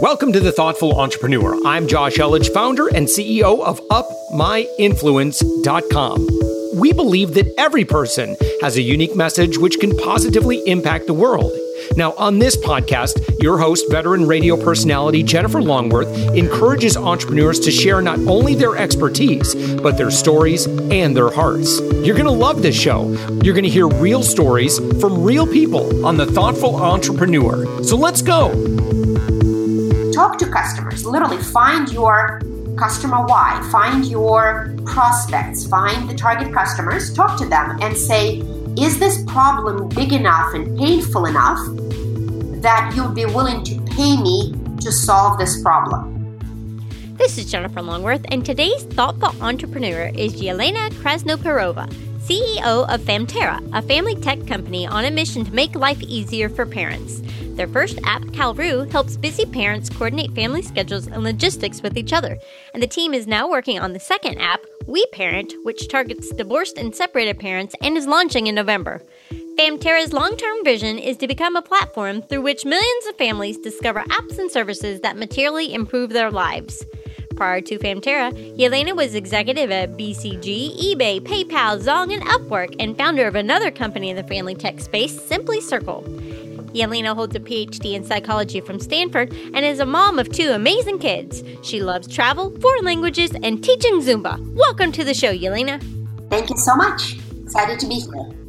Welcome 0.00 0.32
to 0.32 0.40
The 0.40 0.50
Thoughtful 0.50 0.98
Entrepreneur. 1.00 1.56
I'm 1.64 1.86
Josh 1.86 2.16
Elledge, 2.16 2.52
founder 2.52 2.88
and 2.88 3.06
CEO 3.06 3.62
of 3.62 3.80
UpMyInfluence.com. 3.88 6.78
We 6.78 6.92
believe 6.92 7.34
that 7.34 7.54
every 7.56 7.84
person 7.84 8.36
has 8.60 8.76
a 8.76 8.82
unique 8.82 9.14
message 9.14 9.56
which 9.56 9.78
can 9.78 9.96
positively 9.96 10.60
impact 10.66 11.06
the 11.06 11.14
world. 11.14 11.52
Now, 11.96 12.14
on 12.14 12.40
this 12.40 12.56
podcast, 12.56 13.40
your 13.40 13.58
host, 13.58 13.88
veteran 13.90 14.26
radio 14.26 14.56
personality 14.56 15.22
Jennifer 15.22 15.62
Longworth, 15.62 16.08
encourages 16.34 16.96
entrepreneurs 16.96 17.60
to 17.60 17.70
share 17.70 18.02
not 18.02 18.18
only 18.20 18.56
their 18.56 18.76
expertise, 18.76 19.54
but 19.76 19.96
their 19.96 20.10
stories 20.10 20.66
and 20.66 21.16
their 21.16 21.30
hearts. 21.30 21.78
You're 21.80 22.16
going 22.16 22.24
to 22.24 22.32
love 22.32 22.62
this 22.62 22.74
show. 22.74 23.12
You're 23.42 23.54
going 23.54 23.62
to 23.64 23.70
hear 23.70 23.86
real 23.86 24.24
stories 24.24 24.78
from 25.00 25.22
real 25.22 25.46
people 25.46 26.04
on 26.04 26.16
The 26.16 26.26
Thoughtful 26.26 26.74
Entrepreneur. 26.76 27.84
So 27.84 27.96
let's 27.96 28.22
go. 28.22 28.50
Talk 30.34 30.48
to 30.48 30.50
customers. 30.50 31.06
Literally, 31.06 31.40
find 31.40 31.92
your 31.92 32.40
customer 32.76 33.24
why, 33.24 33.64
find 33.70 34.04
your 34.04 34.74
prospects, 34.84 35.64
find 35.64 36.10
the 36.10 36.14
target 36.16 36.52
customers, 36.52 37.14
talk 37.14 37.38
to 37.38 37.46
them, 37.46 37.78
and 37.80 37.96
say, 37.96 38.38
is 38.76 38.98
this 38.98 39.22
problem 39.28 39.88
big 39.90 40.12
enough 40.12 40.52
and 40.52 40.76
painful 40.76 41.26
enough 41.26 41.60
that 42.62 42.92
you'd 42.96 43.14
be 43.14 43.26
willing 43.26 43.62
to 43.62 43.80
pay 43.94 44.16
me 44.16 44.52
to 44.80 44.90
solve 44.90 45.38
this 45.38 45.62
problem? 45.62 46.36
This 47.16 47.38
is 47.38 47.48
Jennifer 47.48 47.80
Longworth, 47.80 48.26
and 48.30 48.44
today's 48.44 48.82
thoughtful 48.82 49.40
entrepreneur 49.40 50.10
is 50.16 50.42
Yelena 50.42 50.90
Krasnoperova, 50.94 51.86
CEO 52.24 52.88
of 52.88 53.02
Famterra, 53.02 53.60
a 53.74 53.82
family 53.82 54.14
tech 54.14 54.46
company 54.46 54.86
on 54.86 55.04
a 55.04 55.10
mission 55.10 55.44
to 55.44 55.54
make 55.54 55.74
life 55.74 56.00
easier 56.00 56.48
for 56.48 56.64
parents. 56.64 57.20
Their 57.54 57.66
first 57.66 57.98
app, 58.04 58.22
Calroo, 58.22 58.90
helps 58.90 59.18
busy 59.18 59.44
parents 59.44 59.90
coordinate 59.90 60.34
family 60.34 60.62
schedules 60.62 61.06
and 61.06 61.22
logistics 61.22 61.82
with 61.82 61.98
each 61.98 62.14
other. 62.14 62.38
And 62.72 62.82
the 62.82 62.86
team 62.86 63.12
is 63.12 63.26
now 63.26 63.46
working 63.50 63.78
on 63.78 63.92
the 63.92 64.00
second 64.00 64.38
app, 64.40 64.62
We 64.86 65.04
Parent, 65.12 65.52
which 65.64 65.86
targets 65.88 66.30
divorced 66.30 66.78
and 66.78 66.94
separated 66.94 67.38
parents 67.38 67.74
and 67.82 67.94
is 67.94 68.06
launching 68.06 68.46
in 68.46 68.54
November. 68.54 69.02
Famterra's 69.58 70.14
long 70.14 70.38
term 70.38 70.64
vision 70.64 70.98
is 70.98 71.18
to 71.18 71.28
become 71.28 71.56
a 71.56 71.62
platform 71.62 72.22
through 72.22 72.40
which 72.40 72.64
millions 72.64 73.06
of 73.06 73.18
families 73.18 73.58
discover 73.58 74.00
apps 74.04 74.38
and 74.38 74.50
services 74.50 75.02
that 75.02 75.18
materially 75.18 75.74
improve 75.74 76.08
their 76.08 76.30
lives. 76.30 76.82
Prior 77.36 77.60
to 77.62 77.78
Famterra, 77.78 78.32
Yelena 78.56 78.94
was 78.94 79.14
executive 79.14 79.70
at 79.70 79.96
BCG, 79.96 80.94
eBay, 80.94 81.20
PayPal, 81.20 81.80
Zong, 81.80 82.12
and 82.12 82.22
Upwork, 82.22 82.76
and 82.78 82.96
founder 82.96 83.26
of 83.26 83.34
another 83.34 83.70
company 83.70 84.10
in 84.10 84.16
the 84.16 84.22
family 84.22 84.54
tech 84.54 84.80
space, 84.80 85.20
Simply 85.20 85.60
Circle. 85.60 86.02
Yelena 86.74 87.14
holds 87.14 87.34
a 87.34 87.40
PhD 87.40 87.94
in 87.94 88.04
psychology 88.04 88.60
from 88.60 88.78
Stanford 88.80 89.32
and 89.32 89.64
is 89.64 89.80
a 89.80 89.86
mom 89.86 90.18
of 90.18 90.30
two 90.30 90.50
amazing 90.50 90.98
kids. 90.98 91.42
She 91.62 91.82
loves 91.82 92.08
travel, 92.08 92.50
foreign 92.60 92.84
languages, 92.84 93.30
and 93.42 93.62
teaching 93.62 94.00
Zumba. 94.00 94.38
Welcome 94.54 94.92
to 94.92 95.04
the 95.04 95.14
show, 95.14 95.32
Yelena. 95.32 95.80
Thank 96.30 96.50
you 96.50 96.56
so 96.56 96.74
much. 96.76 97.16
Excited 97.44 97.78
to 97.80 97.86
be 97.86 97.94
here. 97.94 98.43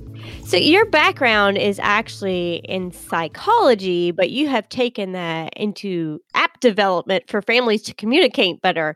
So, 0.46 0.58
your 0.58 0.86
background 0.86 1.58
is 1.58 1.80
actually 1.82 2.58
in 2.66 2.92
psychology, 2.92 4.12
but 4.12 4.30
you 4.30 4.48
have 4.48 4.70
taken 4.70 5.14
that 5.14 5.52
into 5.58 6.22
app 6.36 6.60
development 6.60 7.24
for 7.28 7.42
families 7.42 7.82
to 7.84 7.96
communicate 7.96 8.62
better. 8.62 8.96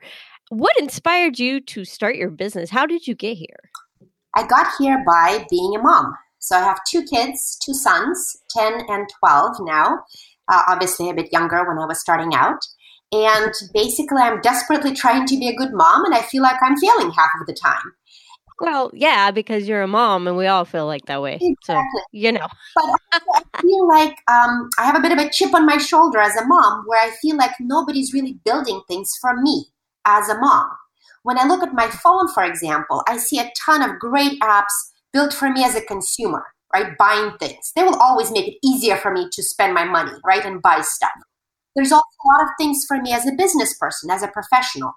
What 0.49 0.79
inspired 0.79 1.39
you 1.39 1.59
to 1.61 1.85
start 1.85 2.17
your 2.17 2.29
business? 2.29 2.69
How 2.69 2.85
did 2.85 3.07
you 3.07 3.15
get 3.15 3.35
here? 3.35 3.71
I 4.35 4.45
got 4.45 4.67
here 4.77 5.03
by 5.03 5.47
being 5.49 5.75
a 5.75 5.81
mom. 5.81 6.13
So 6.37 6.55
I 6.55 6.59
have 6.59 6.81
two 6.87 7.01
kids, 7.03 7.57
two 7.65 7.73
sons, 7.73 8.37
10 8.55 8.81
and 8.87 9.09
12 9.19 9.55
now. 9.61 10.03
Uh, 10.47 10.61
obviously, 10.67 11.09
a 11.09 11.15
bit 11.15 11.33
younger 11.33 11.67
when 11.67 11.79
I 11.79 11.87
was 11.87 11.99
starting 11.99 12.35
out. 12.35 12.59
And 13.11 13.51
basically, 13.73 14.21
I'm 14.21 14.39
desperately 14.41 14.93
trying 14.93 15.25
to 15.25 15.39
be 15.39 15.47
a 15.47 15.55
good 15.55 15.73
mom, 15.73 16.05
and 16.05 16.13
I 16.13 16.21
feel 16.21 16.43
like 16.43 16.57
I'm 16.61 16.77
failing 16.77 17.09
half 17.09 17.31
of 17.41 17.47
the 17.47 17.57
time. 17.59 17.93
Well, 18.61 18.91
yeah, 18.93 19.31
because 19.31 19.67
you're 19.67 19.81
a 19.81 19.87
mom, 19.87 20.27
and 20.27 20.35
we 20.35 20.47
all 20.47 20.65
feel 20.65 20.85
like 20.85 21.05
that 21.05 21.21
way. 21.21 21.37
Exactly. 21.41 22.01
So, 22.01 22.03
you 22.11 22.31
know. 22.31 22.47
but 22.75 23.43
I 23.53 23.61
feel 23.61 23.87
like 23.87 24.17
um, 24.27 24.69
I 24.77 24.85
have 24.85 24.95
a 24.95 24.99
bit 24.99 25.11
of 25.11 25.17
a 25.17 25.29
chip 25.29 25.53
on 25.53 25.65
my 25.65 25.77
shoulder 25.77 26.19
as 26.19 26.35
a 26.35 26.45
mom, 26.45 26.83
where 26.85 27.01
I 27.01 27.11
feel 27.21 27.37
like 27.37 27.51
nobody's 27.59 28.13
really 28.13 28.39
building 28.43 28.81
things 28.87 29.11
for 29.21 29.35
me 29.35 29.67
as 30.05 30.29
a 30.29 30.37
mom. 30.37 30.69
When 31.23 31.37
I 31.37 31.45
look 31.45 31.63
at 31.63 31.73
my 31.73 31.87
phone, 31.87 32.27
for 32.33 32.43
example, 32.43 33.03
I 33.07 33.17
see 33.17 33.39
a 33.39 33.51
ton 33.65 33.81
of 33.81 33.99
great 33.99 34.39
apps 34.41 34.73
built 35.13 35.33
for 35.33 35.49
me 35.49 35.63
as 35.63 35.75
a 35.75 35.81
consumer, 35.81 36.45
right? 36.73 36.97
Buying 36.97 37.37
things. 37.39 37.71
They 37.75 37.83
will 37.83 37.95
always 37.95 38.31
make 38.31 38.47
it 38.47 38.57
easier 38.63 38.97
for 38.97 39.11
me 39.11 39.27
to 39.31 39.43
spend 39.43 39.73
my 39.73 39.83
money, 39.83 40.13
right? 40.25 40.45
And 40.45 40.61
buy 40.61 40.81
stuff. 40.81 41.11
There's 41.75 41.91
also 41.91 42.03
a 42.03 42.27
lot 42.27 42.43
of 42.43 42.49
things 42.59 42.83
for 42.87 43.01
me 43.01 43.13
as 43.13 43.25
a 43.27 43.31
business 43.37 43.77
person, 43.77 44.09
as 44.09 44.23
a 44.23 44.27
professional. 44.27 44.93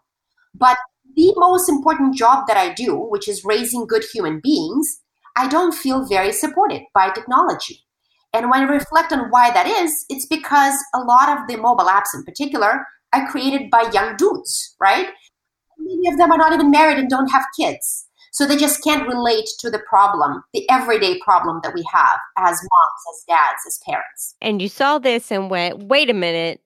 But 0.54 0.76
the 1.14 1.32
most 1.36 1.68
important 1.68 2.14
job 2.14 2.46
that 2.46 2.56
I 2.56 2.72
do, 2.72 2.96
which 2.96 3.28
is 3.28 3.44
raising 3.44 3.86
good 3.86 4.04
human 4.12 4.40
beings, 4.42 5.00
I 5.36 5.48
don't 5.48 5.74
feel 5.74 6.06
very 6.06 6.32
supported 6.32 6.82
by 6.94 7.10
technology. 7.10 7.80
And 8.34 8.50
when 8.50 8.62
I 8.62 8.72
reflect 8.72 9.12
on 9.12 9.30
why 9.30 9.50
that 9.50 9.66
is, 9.66 10.04
it's 10.08 10.26
because 10.26 10.74
a 10.94 11.00
lot 11.00 11.28
of 11.28 11.46
the 11.48 11.56
mobile 11.56 11.84
apps 11.84 12.14
in 12.14 12.24
particular 12.24 12.86
are 13.12 13.28
created 13.28 13.70
by 13.70 13.90
young 13.92 14.16
dudes, 14.16 14.74
right? 14.80 15.08
Many 15.78 16.08
of 16.10 16.18
them 16.18 16.32
are 16.32 16.38
not 16.38 16.52
even 16.52 16.70
married 16.70 16.98
and 16.98 17.10
don't 17.10 17.30
have 17.30 17.44
kids. 17.58 18.06
So 18.32 18.46
they 18.46 18.56
just 18.56 18.82
can't 18.82 19.06
relate 19.06 19.46
to 19.58 19.68
the 19.68 19.80
problem, 19.80 20.42
the 20.54 20.68
everyday 20.70 21.18
problem 21.18 21.60
that 21.62 21.74
we 21.74 21.84
have 21.92 22.18
as 22.38 22.52
moms, 22.62 23.02
as 23.12 23.24
dads, 23.28 23.66
as 23.66 23.78
parents. 23.84 24.34
And 24.40 24.62
you 24.62 24.68
saw 24.68 24.98
this 24.98 25.30
and 25.30 25.50
went, 25.50 25.84
wait 25.84 26.08
a 26.08 26.14
minute, 26.14 26.62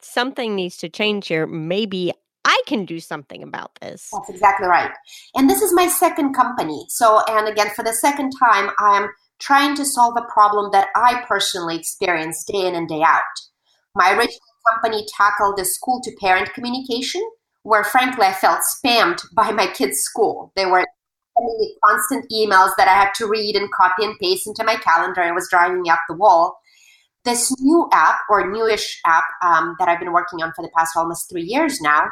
something 0.00 0.54
needs 0.54 0.76
to 0.78 0.88
change 0.88 1.26
here. 1.26 1.48
Maybe 1.48 2.12
I 2.44 2.62
can 2.66 2.84
do 2.84 3.00
something 3.00 3.42
about 3.42 3.74
this. 3.80 4.10
That's 4.12 4.30
exactly 4.30 4.66
right. 4.66 4.90
And 5.34 5.48
this 5.48 5.62
is 5.62 5.72
my 5.72 5.88
second 5.88 6.34
company. 6.34 6.84
So, 6.88 7.22
and 7.28 7.48
again, 7.48 7.70
for 7.74 7.82
the 7.82 7.92
second 7.94 8.32
time, 8.32 8.70
I 8.78 8.98
am 8.98 9.08
trying 9.40 9.74
to 9.76 9.84
solve 9.84 10.14
a 10.16 10.32
problem 10.32 10.70
that 10.72 10.88
I 10.94 11.24
personally 11.26 11.76
experience 11.76 12.44
day 12.44 12.66
in 12.66 12.74
and 12.74 12.88
day 12.88 13.02
out. 13.02 13.22
My 13.94 14.10
original 14.10 14.40
company 14.72 15.06
tackled 15.16 15.56
the 15.56 15.64
school 15.64 16.00
to 16.02 16.10
parent 16.20 16.52
communication 16.54 17.22
where 17.64 17.82
frankly 17.82 18.26
I 18.26 18.32
felt 18.32 18.60
spammed 18.76 19.20
by 19.34 19.50
my 19.50 19.66
kids' 19.66 19.98
school. 19.98 20.52
They 20.54 20.66
were 20.66 20.84
sending 21.36 21.58
me 21.58 21.76
constant 21.84 22.26
emails 22.30 22.70
that 22.76 22.88
I 22.88 22.94
had 22.94 23.10
to 23.16 23.26
read 23.26 23.56
and 23.56 23.70
copy 23.72 24.04
and 24.04 24.18
paste 24.20 24.46
into 24.46 24.62
my 24.64 24.76
calendar. 24.76 25.22
It 25.22 25.34
was 25.34 25.48
driving 25.50 25.82
me 25.82 25.90
up 25.90 26.00
the 26.08 26.14
wall. 26.14 26.58
This 27.24 27.50
new 27.60 27.88
app 27.92 28.18
or 28.28 28.50
newish 28.50 29.00
app 29.06 29.24
um, 29.42 29.76
that 29.78 29.88
I've 29.88 29.98
been 29.98 30.12
working 30.12 30.42
on 30.42 30.52
for 30.54 30.62
the 30.62 30.70
past 30.76 30.92
almost 30.94 31.30
three 31.30 31.42
years 31.42 31.80
now, 31.80 32.08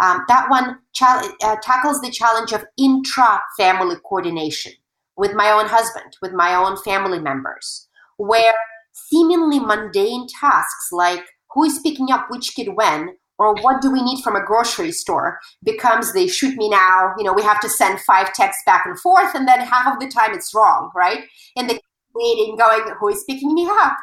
um, 0.00 0.24
that 0.28 0.48
one 0.48 0.78
uh, 1.00 1.56
tackles 1.62 2.00
the 2.00 2.10
challenge 2.10 2.52
of 2.52 2.64
intra-family 2.78 3.96
coordination 4.08 4.72
with 5.16 5.32
my 5.34 5.50
own 5.50 5.66
husband, 5.66 6.16
with 6.22 6.32
my 6.32 6.54
own 6.54 6.76
family 6.78 7.18
members, 7.18 7.88
where 8.16 8.54
seemingly 8.92 9.58
mundane 9.58 10.26
tasks 10.40 10.88
like 10.92 11.24
who 11.52 11.64
is 11.64 11.80
picking 11.80 12.10
up 12.10 12.26
which 12.30 12.54
kid 12.54 12.68
when 12.74 13.16
or 13.38 13.54
what 13.62 13.80
do 13.80 13.90
we 13.90 14.02
need 14.02 14.22
from 14.22 14.36
a 14.36 14.44
grocery 14.44 14.92
store 14.92 15.38
becomes 15.64 16.12
the 16.12 16.28
shoot 16.28 16.56
me 16.56 16.68
now 16.68 17.12
you 17.16 17.24
know 17.24 17.32
we 17.32 17.42
have 17.42 17.60
to 17.60 17.68
send 17.68 17.98
five 18.00 18.32
texts 18.34 18.62
back 18.66 18.84
and 18.84 18.98
forth 18.98 19.34
and 19.34 19.48
then 19.48 19.60
half 19.60 19.92
of 19.92 20.00
the 20.00 20.08
time 20.08 20.34
it's 20.34 20.52
wrong 20.54 20.90
right? 20.94 21.24
And 21.56 21.70
the 21.70 21.80
waiting 22.14 22.56
going 22.56 22.94
who 22.98 23.08
is 23.08 23.24
picking 23.28 23.54
me 23.54 23.66
up? 23.68 23.96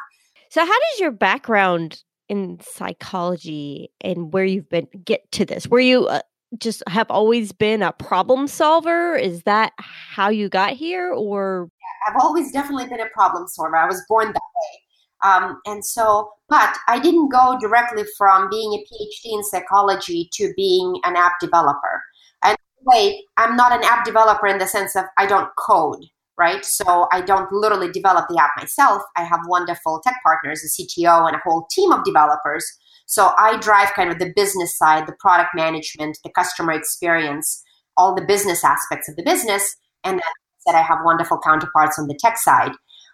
So 0.50 0.60
how 0.60 0.66
does 0.66 1.00
your 1.00 1.10
background 1.10 2.02
in 2.28 2.60
psychology 2.60 3.90
and 4.00 4.32
where 4.32 4.44
you've 4.44 4.68
been 4.68 4.88
get 5.04 5.30
to 5.32 5.44
this 5.44 5.66
were 5.66 5.80
you 5.80 6.06
uh, 6.06 6.20
just 6.56 6.82
have 6.88 7.10
always 7.10 7.52
been 7.52 7.82
a 7.82 7.92
problem 7.92 8.46
solver? 8.46 9.14
Is 9.14 9.42
that 9.42 9.72
how 9.78 10.30
you 10.30 10.48
got 10.48 10.72
here 10.72 11.12
or? 11.12 11.70
I've 12.06 12.16
always 12.20 12.52
definitely 12.52 12.86
been 12.86 13.00
a 13.00 13.08
problem 13.12 13.46
solver. 13.48 13.76
I 13.76 13.86
was 13.86 14.02
born 14.08 14.28
that 14.28 14.34
way. 14.34 14.80
Um, 15.24 15.60
and 15.66 15.84
so, 15.84 16.30
but 16.48 16.76
I 16.86 17.00
didn't 17.00 17.28
go 17.28 17.58
directly 17.60 18.04
from 18.16 18.48
being 18.48 18.72
a 18.72 18.78
PhD 18.78 19.34
in 19.34 19.42
psychology 19.44 20.30
to 20.34 20.52
being 20.56 21.00
an 21.04 21.16
app 21.16 21.32
developer. 21.40 22.02
And 22.44 22.56
wait, 22.82 23.24
I'm 23.36 23.56
not 23.56 23.72
an 23.72 23.82
app 23.82 24.04
developer 24.04 24.46
in 24.46 24.58
the 24.58 24.66
sense 24.66 24.94
of 24.96 25.04
I 25.18 25.26
don't 25.26 25.50
code, 25.58 26.04
right? 26.38 26.64
So 26.64 27.08
I 27.12 27.20
don't 27.20 27.50
literally 27.52 27.90
develop 27.90 28.26
the 28.28 28.40
app 28.40 28.52
myself. 28.56 29.02
I 29.16 29.24
have 29.24 29.40
wonderful 29.48 30.00
tech 30.04 30.16
partners, 30.24 30.62
a 30.62 30.82
CTO, 30.82 31.26
and 31.26 31.36
a 31.36 31.40
whole 31.44 31.66
team 31.70 31.92
of 31.92 32.04
developers. 32.04 32.64
So 33.06 33.32
I 33.38 33.58
drive 33.58 33.94
kind 33.94 34.10
of 34.10 34.18
the 34.18 34.32
business 34.36 34.76
side, 34.76 35.06
the 35.06 35.16
product 35.18 35.50
management, 35.54 36.18
the 36.22 36.30
customer 36.30 36.72
experience, 36.72 37.62
all 37.96 38.14
the 38.14 38.24
business 38.24 38.62
aspects 38.64 39.08
of 39.08 39.16
the 39.16 39.22
business. 39.22 39.74
And 40.04 40.20
said 40.60 40.76
I 40.76 40.82
have 40.82 40.98
wonderful 41.04 41.40
counterparts 41.44 41.98
on 41.98 42.06
the 42.06 42.18
tech 42.18 42.38
side. 42.38 42.72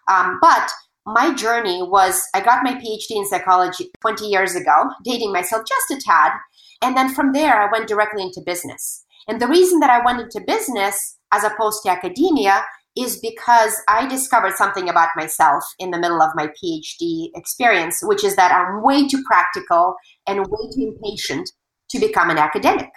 Um, 0.08 0.38
but 0.40 0.70
my 1.06 1.34
journey 1.34 1.82
was 1.82 2.22
I 2.34 2.40
got 2.40 2.64
my 2.64 2.74
PhD 2.74 3.10
in 3.10 3.26
psychology 3.26 3.90
20 4.00 4.26
years 4.26 4.54
ago, 4.54 4.90
dating 5.04 5.32
myself 5.32 5.62
just 5.66 5.90
a 5.90 6.02
tad. 6.04 6.32
And 6.82 6.96
then 6.96 7.14
from 7.14 7.32
there, 7.32 7.60
I 7.60 7.70
went 7.70 7.88
directly 7.88 8.22
into 8.22 8.42
business. 8.44 9.04
And 9.28 9.40
the 9.40 9.48
reason 9.48 9.80
that 9.80 9.90
I 9.90 10.04
went 10.04 10.20
into 10.20 10.40
business 10.46 11.16
as 11.32 11.44
opposed 11.44 11.82
to 11.82 11.90
academia 11.90 12.64
is 12.96 13.18
because 13.18 13.74
I 13.88 14.06
discovered 14.06 14.54
something 14.54 14.88
about 14.88 15.08
myself 15.16 15.64
in 15.78 15.90
the 15.90 15.98
middle 15.98 16.22
of 16.22 16.30
my 16.34 16.46
PhD 16.46 17.30
experience, 17.34 18.00
which 18.02 18.22
is 18.22 18.36
that 18.36 18.52
I'm 18.52 18.82
way 18.82 19.08
too 19.08 19.22
practical 19.26 19.96
and 20.28 20.46
way 20.46 20.70
too 20.74 20.94
impatient 20.94 21.50
to 21.90 21.98
become 21.98 22.30
an 22.30 22.38
academic. 22.38 22.90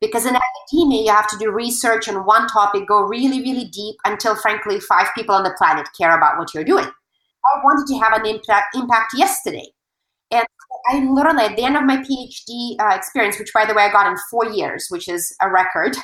Because 0.00 0.26
in 0.26 0.36
academia, 0.36 1.02
you 1.02 1.12
have 1.12 1.28
to 1.28 1.38
do 1.38 1.50
research 1.50 2.08
on 2.08 2.26
one 2.26 2.48
topic, 2.48 2.88
go 2.88 3.02
really, 3.02 3.40
really 3.40 3.66
deep 3.66 3.96
until, 4.04 4.34
frankly, 4.34 4.80
five 4.80 5.08
people 5.16 5.34
on 5.34 5.44
the 5.44 5.54
planet 5.56 5.88
care 5.96 6.16
about 6.16 6.38
what 6.38 6.52
you're 6.54 6.64
doing. 6.64 6.86
I 6.86 7.64
wanted 7.64 7.86
to 7.92 7.98
have 7.98 8.12
an 8.12 8.26
impact, 8.26 8.74
impact 8.74 9.12
yesterday. 9.16 9.68
And 10.32 10.46
I 10.90 11.04
literally, 11.04 11.44
at 11.44 11.56
the 11.56 11.64
end 11.64 11.76
of 11.76 11.84
my 11.84 11.98
PhD 11.98 12.76
uh, 12.80 12.96
experience, 12.96 13.38
which 13.38 13.52
by 13.52 13.66
the 13.66 13.74
way 13.74 13.82
I 13.82 13.92
got 13.92 14.10
in 14.10 14.16
four 14.30 14.46
years, 14.46 14.86
which 14.88 15.06
is 15.08 15.34
a 15.40 15.50
record, 15.50 15.96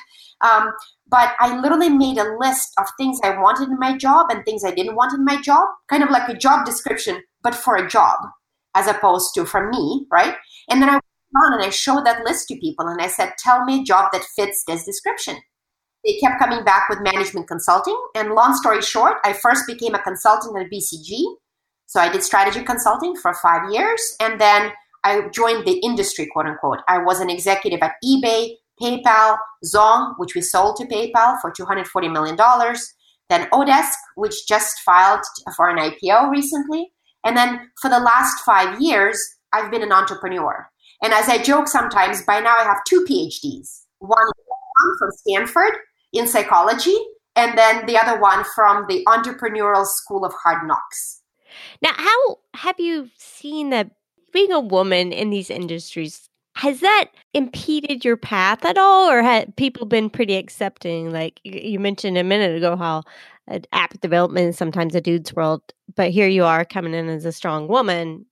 um, 0.42 0.70
but 1.08 1.34
I 1.40 1.58
literally 1.58 1.88
made 1.88 2.18
a 2.18 2.36
list 2.38 2.70
of 2.78 2.86
things 2.96 3.18
I 3.24 3.30
wanted 3.30 3.70
in 3.70 3.78
my 3.78 3.96
job 3.96 4.26
and 4.30 4.44
things 4.44 4.62
I 4.64 4.70
didn't 4.70 4.94
want 4.94 5.14
in 5.14 5.24
my 5.24 5.40
job, 5.40 5.66
kind 5.88 6.02
of 6.02 6.10
like 6.10 6.28
a 6.28 6.36
job 6.36 6.66
description, 6.66 7.22
but 7.42 7.54
for 7.54 7.76
a 7.76 7.88
job, 7.88 8.18
as 8.76 8.86
opposed 8.86 9.34
to 9.34 9.46
for 9.46 9.68
me, 9.68 10.06
right? 10.12 10.36
And 10.70 10.82
then 10.82 10.90
I 10.90 10.94
went 10.94 11.04
on 11.44 11.54
and 11.54 11.62
I 11.62 11.70
showed 11.70 12.04
that 12.06 12.24
list 12.24 12.48
to 12.48 12.58
people 12.58 12.86
and 12.86 13.00
I 13.00 13.08
said, 13.08 13.32
tell 13.38 13.64
me 13.64 13.80
a 13.80 13.84
job 13.84 14.12
that 14.12 14.24
fits 14.36 14.62
this 14.66 14.84
description. 14.84 15.36
They 16.04 16.18
kept 16.18 16.38
coming 16.38 16.64
back 16.64 16.88
with 16.88 17.00
management 17.00 17.48
consulting. 17.48 17.98
And 18.14 18.34
long 18.34 18.54
story 18.54 18.82
short, 18.82 19.16
I 19.24 19.32
first 19.32 19.66
became 19.66 19.94
a 19.94 20.02
consultant 20.02 20.56
at 20.56 20.70
BCG. 20.70 21.24
So 21.88 22.00
I 22.00 22.12
did 22.12 22.22
strategy 22.22 22.62
consulting 22.62 23.16
for 23.16 23.32
five 23.42 23.72
years. 23.72 24.00
And 24.20 24.38
then 24.38 24.72
I 25.04 25.28
joined 25.32 25.66
the 25.66 25.78
industry, 25.78 26.28
quote 26.30 26.46
unquote. 26.46 26.80
I 26.86 26.98
was 26.98 27.20
an 27.20 27.30
executive 27.30 27.80
at 27.80 27.94
eBay, 28.04 28.50
PayPal, 28.80 29.38
Zong, 29.64 30.14
which 30.18 30.34
we 30.34 30.42
sold 30.42 30.76
to 30.76 30.84
PayPal 30.84 31.40
for 31.40 31.50
$240 31.50 32.12
million, 32.12 32.36
then 33.30 33.48
Odesk, 33.50 33.94
which 34.16 34.46
just 34.46 34.80
filed 34.80 35.20
for 35.56 35.68
an 35.70 35.78
IPO 35.78 36.30
recently. 36.30 36.92
And 37.24 37.36
then 37.36 37.70
for 37.80 37.88
the 37.88 37.98
last 37.98 38.44
five 38.44 38.80
years, 38.80 39.18
I've 39.52 39.70
been 39.70 39.82
an 39.82 39.92
entrepreneur. 39.92 40.68
And 41.02 41.14
as 41.14 41.28
I 41.28 41.42
joke 41.42 41.68
sometimes, 41.68 42.22
by 42.26 42.40
now 42.40 42.54
I 42.56 42.64
have 42.64 42.84
two 42.86 43.04
PhDs 43.08 43.84
one 44.00 44.26
from 44.98 45.10
Stanford 45.10 45.72
in 46.12 46.26
psychology, 46.26 46.96
and 47.34 47.56
then 47.58 47.86
the 47.86 47.98
other 47.98 48.20
one 48.20 48.44
from 48.54 48.86
the 48.88 49.04
Entrepreneurial 49.06 49.86
School 49.86 50.24
of 50.24 50.32
Hard 50.42 50.66
Knocks. 50.66 51.17
Now, 51.82 51.92
how 51.94 52.38
have 52.54 52.78
you 52.78 53.10
seen 53.16 53.70
that 53.70 53.90
being 54.32 54.52
a 54.52 54.60
woman 54.60 55.12
in 55.12 55.30
these 55.30 55.50
industries 55.50 56.28
has 56.54 56.80
that 56.80 57.10
impeded 57.34 58.04
your 58.04 58.16
path 58.16 58.64
at 58.64 58.76
all 58.76 59.08
or 59.08 59.22
had 59.22 59.54
people 59.56 59.86
been 59.86 60.10
pretty 60.10 60.34
accepting? 60.34 61.12
Like 61.12 61.40
you 61.44 61.78
mentioned 61.78 62.18
a 62.18 62.24
minute 62.24 62.56
ago 62.56 62.76
how 62.76 63.04
uh, 63.48 63.60
app 63.72 64.00
development 64.00 64.48
is 64.48 64.58
sometimes 64.58 64.94
a 64.94 65.00
dude's 65.00 65.34
world 65.34 65.62
but 65.94 66.10
here 66.10 66.28
you 66.28 66.44
are 66.44 66.64
coming 66.64 66.94
in 66.94 67.08
as 67.08 67.24
a 67.24 67.32
strong 67.32 67.68
woman. 67.68 68.26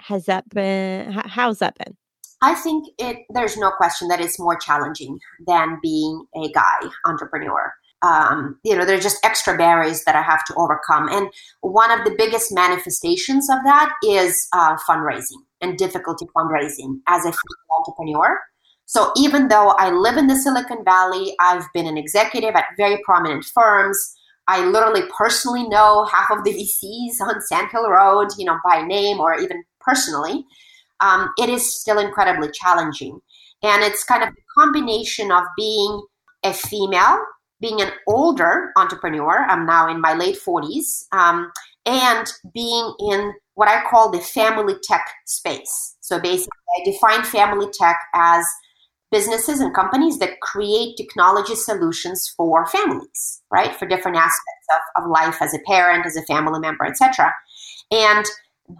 Has 0.00 0.26
that 0.26 0.48
been 0.48 1.12
how's 1.12 1.58
that 1.58 1.76
been? 1.76 1.96
I 2.42 2.54
think 2.54 2.86
it 2.98 3.18
there's 3.30 3.56
no 3.56 3.70
question 3.70 4.08
that 4.08 4.20
it's 4.20 4.38
more 4.38 4.56
challenging 4.56 5.18
than 5.46 5.78
being 5.82 6.24
a 6.36 6.50
guy 6.52 6.80
entrepreneur 7.06 7.72
um, 8.04 8.58
you 8.64 8.76
know, 8.76 8.84
there's 8.84 9.02
just 9.02 9.24
extra 9.24 9.56
barriers 9.56 10.04
that 10.04 10.14
I 10.14 10.20
have 10.20 10.44
to 10.46 10.54
overcome. 10.56 11.08
And 11.08 11.30
one 11.62 11.90
of 11.90 12.04
the 12.04 12.14
biggest 12.16 12.52
manifestations 12.54 13.48
of 13.48 13.58
that 13.64 13.92
is 14.04 14.46
uh, 14.52 14.76
fundraising 14.88 15.40
and 15.62 15.78
difficulty 15.78 16.26
fundraising 16.36 17.00
as 17.08 17.24
a 17.24 17.32
female 17.32 17.78
entrepreneur. 17.78 18.38
So 18.84 19.10
even 19.16 19.48
though 19.48 19.70
I 19.78 19.90
live 19.90 20.18
in 20.18 20.26
the 20.26 20.36
Silicon 20.36 20.84
Valley, 20.84 21.34
I've 21.40 21.64
been 21.72 21.86
an 21.86 21.96
executive 21.96 22.54
at 22.54 22.66
very 22.76 22.98
prominent 23.06 23.46
firms. 23.46 23.98
I 24.46 24.66
literally 24.66 25.04
personally 25.16 25.66
know 25.66 26.04
half 26.04 26.30
of 26.30 26.44
the 26.44 26.50
VCs 26.50 27.26
on 27.26 27.40
Sand 27.40 27.68
Hill 27.72 27.88
Road, 27.88 28.28
you 28.36 28.44
know, 28.44 28.58
by 28.62 28.82
name 28.82 29.18
or 29.18 29.34
even 29.40 29.64
personally. 29.80 30.44
Um, 31.00 31.30
it 31.38 31.48
is 31.48 31.80
still 31.80 31.98
incredibly 31.98 32.50
challenging. 32.52 33.18
And 33.62 33.82
it's 33.82 34.04
kind 34.04 34.22
of 34.22 34.28
a 34.28 34.60
combination 34.60 35.32
of 35.32 35.44
being 35.56 36.02
a 36.44 36.52
female 36.52 37.24
being 37.64 37.80
an 37.80 37.92
older 38.06 38.72
entrepreneur, 38.76 39.46
I'm 39.48 39.64
now 39.64 39.88
in 39.88 39.98
my 39.98 40.12
late 40.12 40.36
40s, 40.36 41.04
um, 41.12 41.50
and 41.86 42.26
being 42.52 42.92
in 42.98 43.32
what 43.54 43.68
I 43.68 43.82
call 43.88 44.10
the 44.10 44.20
family 44.20 44.74
tech 44.82 45.06
space. 45.24 45.96
So 46.00 46.20
basically, 46.20 46.50
I 46.78 46.84
define 46.84 47.22
family 47.22 47.68
tech 47.72 47.96
as 48.14 48.44
businesses 49.10 49.60
and 49.60 49.74
companies 49.74 50.18
that 50.18 50.40
create 50.42 50.98
technology 50.98 51.54
solutions 51.54 52.30
for 52.36 52.66
families, 52.66 53.40
right? 53.50 53.74
For 53.74 53.88
different 53.88 54.18
aspects 54.18 54.66
of, 54.74 55.04
of 55.04 55.10
life 55.10 55.40
as 55.40 55.54
a 55.54 55.58
parent, 55.66 56.04
as 56.04 56.16
a 56.16 56.22
family 56.24 56.60
member, 56.60 56.84
etc. 56.84 57.32
And 57.90 58.26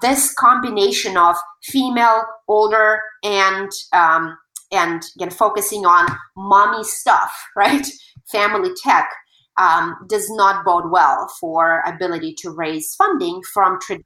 this 0.03 0.35
combination 0.35 1.17
of 1.17 1.37
female, 1.63 2.25
older, 2.49 3.01
and 3.23 3.71
um, 3.95 4.37
and 4.73 5.03
again 5.17 5.31
focusing 5.31 5.87
on 5.87 6.07
mommy 6.37 6.85
stuff, 6.85 7.33
right? 7.57 7.87
Family 8.31 8.71
tech 8.83 9.09
um, 9.57 9.97
does 10.09 10.29
not 10.31 10.65
bode 10.65 10.91
well 10.91 11.29
for 11.41 11.83
ability 11.87 12.35
to 12.39 12.51
raise 12.51 12.95
funding 12.95 13.41
from 13.53 13.79
traditional 13.81 14.05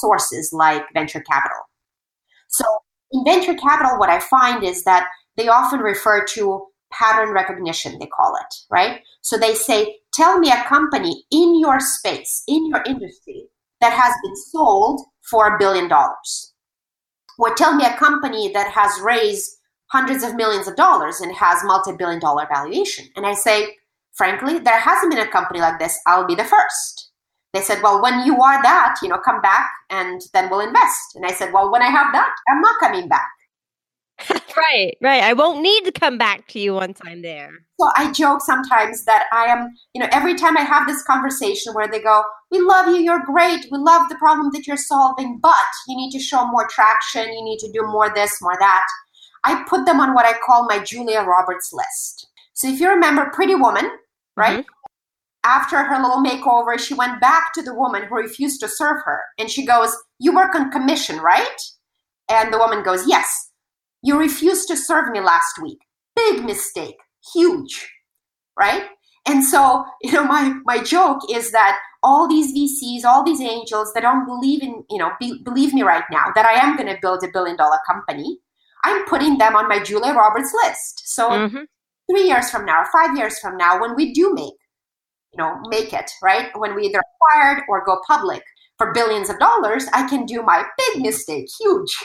sources 0.00 0.52
like 0.52 0.82
venture 0.94 1.20
capital. 1.20 1.58
So 2.48 2.64
in 3.12 3.24
venture 3.24 3.54
capital, 3.54 3.98
what 3.98 4.10
I 4.10 4.20
find 4.20 4.64
is 4.64 4.84
that 4.84 5.08
they 5.36 5.48
often 5.48 5.80
refer 5.80 6.24
to 6.34 6.66
pattern 6.92 7.34
recognition, 7.34 7.98
they 7.98 8.06
call 8.06 8.36
it, 8.36 8.54
right? 8.70 9.00
So 9.20 9.36
they 9.36 9.54
say, 9.54 9.96
tell 10.14 10.38
me 10.38 10.50
a 10.50 10.64
company 10.64 11.24
in 11.30 11.60
your 11.60 11.78
space, 11.80 12.42
in 12.48 12.66
your 12.68 12.82
industry, 12.86 13.48
that 13.80 13.92
has 13.92 14.14
been 14.22 14.36
sold 14.36 15.00
for 15.30 15.54
a 15.54 15.58
billion 15.58 15.88
dollars. 15.88 16.54
Or 17.38 17.54
tell 17.54 17.74
me 17.74 17.84
a 17.84 17.96
company 17.96 18.50
that 18.54 18.70
has 18.70 18.98
raised 19.02 19.55
hundreds 19.88 20.24
of 20.24 20.34
millions 20.34 20.66
of 20.68 20.76
dollars 20.76 21.20
and 21.20 21.34
has 21.34 21.62
multi-billion 21.64 22.20
dollar 22.20 22.46
valuation. 22.52 23.06
And 23.16 23.26
I 23.26 23.34
say, 23.34 23.76
frankly, 24.14 24.58
there 24.58 24.80
hasn't 24.80 25.12
been 25.12 25.26
a 25.26 25.30
company 25.30 25.60
like 25.60 25.78
this. 25.78 25.98
I'll 26.06 26.26
be 26.26 26.34
the 26.34 26.44
first. 26.44 27.10
They 27.52 27.62
said, 27.62 27.82
well, 27.82 28.02
when 28.02 28.26
you 28.26 28.42
are 28.42 28.62
that, 28.62 28.96
you 29.02 29.08
know, 29.08 29.18
come 29.18 29.40
back 29.40 29.70
and 29.88 30.20
then 30.34 30.50
we'll 30.50 30.60
invest. 30.60 31.14
And 31.14 31.24
I 31.24 31.32
said, 31.32 31.52
well, 31.52 31.72
when 31.72 31.82
I 31.82 31.88
have 31.88 32.12
that, 32.12 32.34
I'm 32.50 32.60
not 32.60 32.78
coming 32.80 33.08
back. 33.08 33.28
right, 34.56 34.96
right. 35.02 35.22
I 35.22 35.32
won't 35.34 35.62
need 35.62 35.84
to 35.84 35.92
come 35.92 36.18
back 36.18 36.46
to 36.48 36.58
you 36.58 36.74
once 36.74 37.00
I'm 37.04 37.22
there. 37.22 37.50
So 37.78 37.90
I 37.96 38.12
joke 38.12 38.40
sometimes 38.40 39.04
that 39.04 39.26
I 39.32 39.44
am, 39.44 39.68
you 39.94 40.00
know, 40.00 40.08
every 40.10 40.34
time 40.34 40.56
I 40.56 40.62
have 40.62 40.86
this 40.86 41.02
conversation 41.02 41.74
where 41.74 41.88
they 41.88 42.00
go, 42.00 42.24
We 42.50 42.60
love 42.60 42.88
you, 42.88 42.96
you're 42.96 43.24
great, 43.24 43.66
we 43.70 43.78
love 43.78 44.08
the 44.08 44.16
problem 44.16 44.50
that 44.52 44.66
you're 44.66 44.76
solving, 44.76 45.38
but 45.42 45.54
you 45.88 45.96
need 45.96 46.10
to 46.12 46.18
show 46.18 46.46
more 46.46 46.66
traction, 46.68 47.32
you 47.32 47.44
need 47.44 47.58
to 47.58 47.72
do 47.72 47.82
more 47.82 48.10
this, 48.14 48.40
more 48.40 48.56
that. 48.58 48.84
I 49.46 49.64
put 49.68 49.86
them 49.86 50.00
on 50.00 50.12
what 50.12 50.26
I 50.26 50.36
call 50.44 50.66
my 50.66 50.80
Julia 50.80 51.20
Roberts 51.20 51.72
list. 51.72 52.26
So 52.52 52.68
if 52.68 52.80
you 52.80 52.90
remember 52.90 53.30
Pretty 53.32 53.54
Woman, 53.54 53.88
right? 54.36 54.58
Mm-hmm. 54.58 54.68
After 55.44 55.84
her 55.84 56.02
little 56.02 56.22
makeover, 56.22 56.76
she 56.76 56.94
went 56.94 57.20
back 57.20 57.52
to 57.54 57.62
the 57.62 57.72
woman 57.72 58.02
who 58.02 58.16
refused 58.16 58.60
to 58.60 58.68
serve 58.68 58.96
her. 59.04 59.20
And 59.38 59.48
she 59.48 59.64
goes, 59.64 59.96
You 60.18 60.34
work 60.34 60.56
on 60.56 60.72
commission, 60.72 61.20
right? 61.20 61.60
And 62.28 62.52
the 62.52 62.58
woman 62.58 62.82
goes, 62.82 63.06
Yes. 63.06 63.52
You 64.02 64.18
refused 64.18 64.66
to 64.68 64.76
serve 64.76 65.10
me 65.10 65.20
last 65.20 65.62
week. 65.62 65.78
Big 66.16 66.44
mistake. 66.44 66.96
Huge. 67.32 67.88
Right? 68.58 68.86
And 69.28 69.44
so, 69.44 69.84
you 70.02 70.10
know, 70.10 70.24
my, 70.24 70.54
my 70.64 70.82
joke 70.82 71.20
is 71.30 71.52
that 71.52 71.78
all 72.02 72.26
these 72.26 72.52
VCs, 72.52 73.04
all 73.04 73.24
these 73.24 73.40
angels 73.40 73.92
that 73.94 74.02
don't 74.02 74.26
believe 74.26 74.62
in, 74.62 74.84
you 74.90 74.98
know, 74.98 75.12
be, 75.20 75.40
believe 75.44 75.72
me 75.72 75.82
right 75.82 76.04
now 76.10 76.32
that 76.34 76.46
I 76.46 76.54
am 76.54 76.76
going 76.76 76.92
to 76.92 76.98
build 77.00 77.22
a 77.22 77.28
billion 77.32 77.56
dollar 77.56 77.78
company, 77.86 78.40
I'm 78.84 79.04
putting 79.06 79.38
them 79.38 79.56
on 79.56 79.68
my 79.68 79.82
Julia 79.82 80.12
Roberts 80.12 80.52
list. 80.64 81.02
So 81.06 81.30
mm-hmm. 81.30 81.64
three 82.10 82.26
years 82.26 82.50
from 82.50 82.64
now, 82.64 82.84
five 82.92 83.16
years 83.16 83.38
from 83.38 83.56
now, 83.56 83.80
when 83.80 83.96
we 83.96 84.12
do 84.12 84.32
make, 84.34 84.54
you 85.32 85.38
know, 85.38 85.56
make 85.68 85.92
it, 85.92 86.10
right? 86.22 86.48
When 86.56 86.74
we 86.74 86.86
either 86.86 87.00
acquired 87.00 87.62
or 87.68 87.84
go 87.84 88.00
public 88.06 88.42
for 88.78 88.92
billions 88.92 89.30
of 89.30 89.38
dollars, 89.38 89.86
I 89.92 90.08
can 90.08 90.26
do 90.26 90.42
my 90.42 90.64
big 90.78 91.02
mistake, 91.02 91.46
huge 91.60 91.96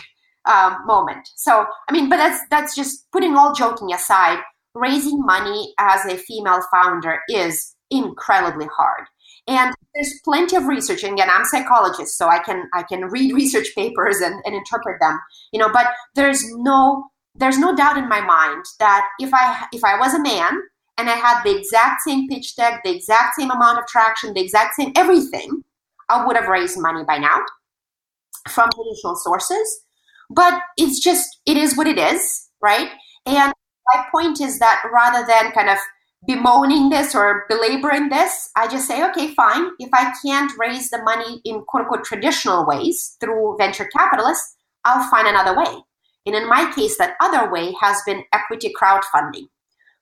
um, 0.46 0.78
moment. 0.86 1.28
So, 1.36 1.66
I 1.88 1.92
mean, 1.92 2.10
but 2.10 2.18
that's 2.18 2.42
that's 2.50 2.76
just 2.76 3.12
putting 3.12 3.36
all 3.36 3.54
joking 3.54 3.94
aside. 3.94 4.40
Raising 4.74 5.22
money 5.26 5.74
as 5.80 6.06
a 6.06 6.16
female 6.16 6.62
founder 6.72 7.20
is 7.28 7.76
incredibly 7.92 8.68
hard 8.68 9.06
and 9.48 9.74
there's 9.94 10.14
plenty 10.24 10.56
of 10.56 10.66
research 10.66 11.04
and 11.04 11.14
again 11.14 11.30
i'm 11.30 11.42
a 11.42 11.46
psychologist 11.46 12.18
so 12.18 12.28
i 12.28 12.40
can 12.40 12.70
i 12.74 12.84
can 12.84 13.06
read 13.06 13.34
research 13.42 13.68
papers 13.76 14.20
and, 14.22 14.42
and 14.46 14.56
interpret 14.56 15.00
them 15.00 15.20
you 15.52 15.60
know 15.60 15.70
but 15.72 15.88
there's 16.16 16.44
no 16.56 17.04
there's 17.36 17.58
no 17.58 17.76
doubt 17.76 17.98
in 17.98 18.10
my 18.10 18.22
mind 18.22 18.64
that 18.80 19.08
if 19.20 19.34
i 19.34 19.66
if 19.72 19.84
i 19.84 19.98
was 20.00 20.14
a 20.14 20.22
man 20.22 20.62
and 20.98 21.10
i 21.10 21.14
had 21.14 21.42
the 21.44 21.58
exact 21.58 22.02
same 22.02 22.28
pitch 22.28 22.56
deck 22.56 22.82
the 22.84 22.96
exact 22.96 23.36
same 23.38 23.52
amount 23.52 23.80
of 23.80 23.86
traction 23.88 24.34
the 24.34 24.42
exact 24.42 24.76
same 24.76 24.92
everything 24.96 25.64
i 26.10 26.26
would 26.26 26.36
have 26.36 26.48
raised 26.48 26.80
money 26.80 27.04
by 27.04 27.18
now 27.18 27.40
from 28.50 28.70
traditional 28.74 29.16
sources. 29.16 29.82
But 30.30 30.62
it's 30.78 31.00
just 31.00 31.40
it 31.46 31.58
is 31.58 31.76
what 31.76 31.88
it 31.88 31.98
is 31.98 32.48
right? 32.62 32.90
And 33.26 33.52
my 33.94 34.06
point 34.12 34.40
is 34.40 34.60
that 34.60 34.84
rather 34.94 35.26
than 35.26 35.52
kind 35.52 35.70
of 35.70 35.78
bemoaning 36.26 36.90
this 36.90 37.16
or 37.16 37.46
belaboring 37.50 38.10
this. 38.10 38.50
I 38.56 38.68
just 38.68 38.88
say, 38.88 39.04
okay, 39.10 39.34
fine. 39.34 39.72
If 39.80 39.90
I 39.94 40.14
can't 40.24 40.52
raise 40.58 40.90
the 40.90 41.02
money 41.04 41.42
in 41.46 41.62
quote 41.62 41.84
unquote 41.84 42.04
traditional 42.04 42.66
ways 42.66 43.18
through 43.20 43.58
venture 43.58 43.90
capitalists, 43.96 44.56
I'll 44.86 45.10
find 45.10 45.28
another 45.28 45.58
way. 45.58 45.82
And 46.26 46.36
in 46.36 46.48
my 46.48 46.72
case, 46.72 46.98
that 46.98 47.16
other 47.20 47.52
way 47.52 47.74
has 47.82 47.98
been 48.06 48.24
equity 48.34 48.72
crowdfunding, 48.80 49.48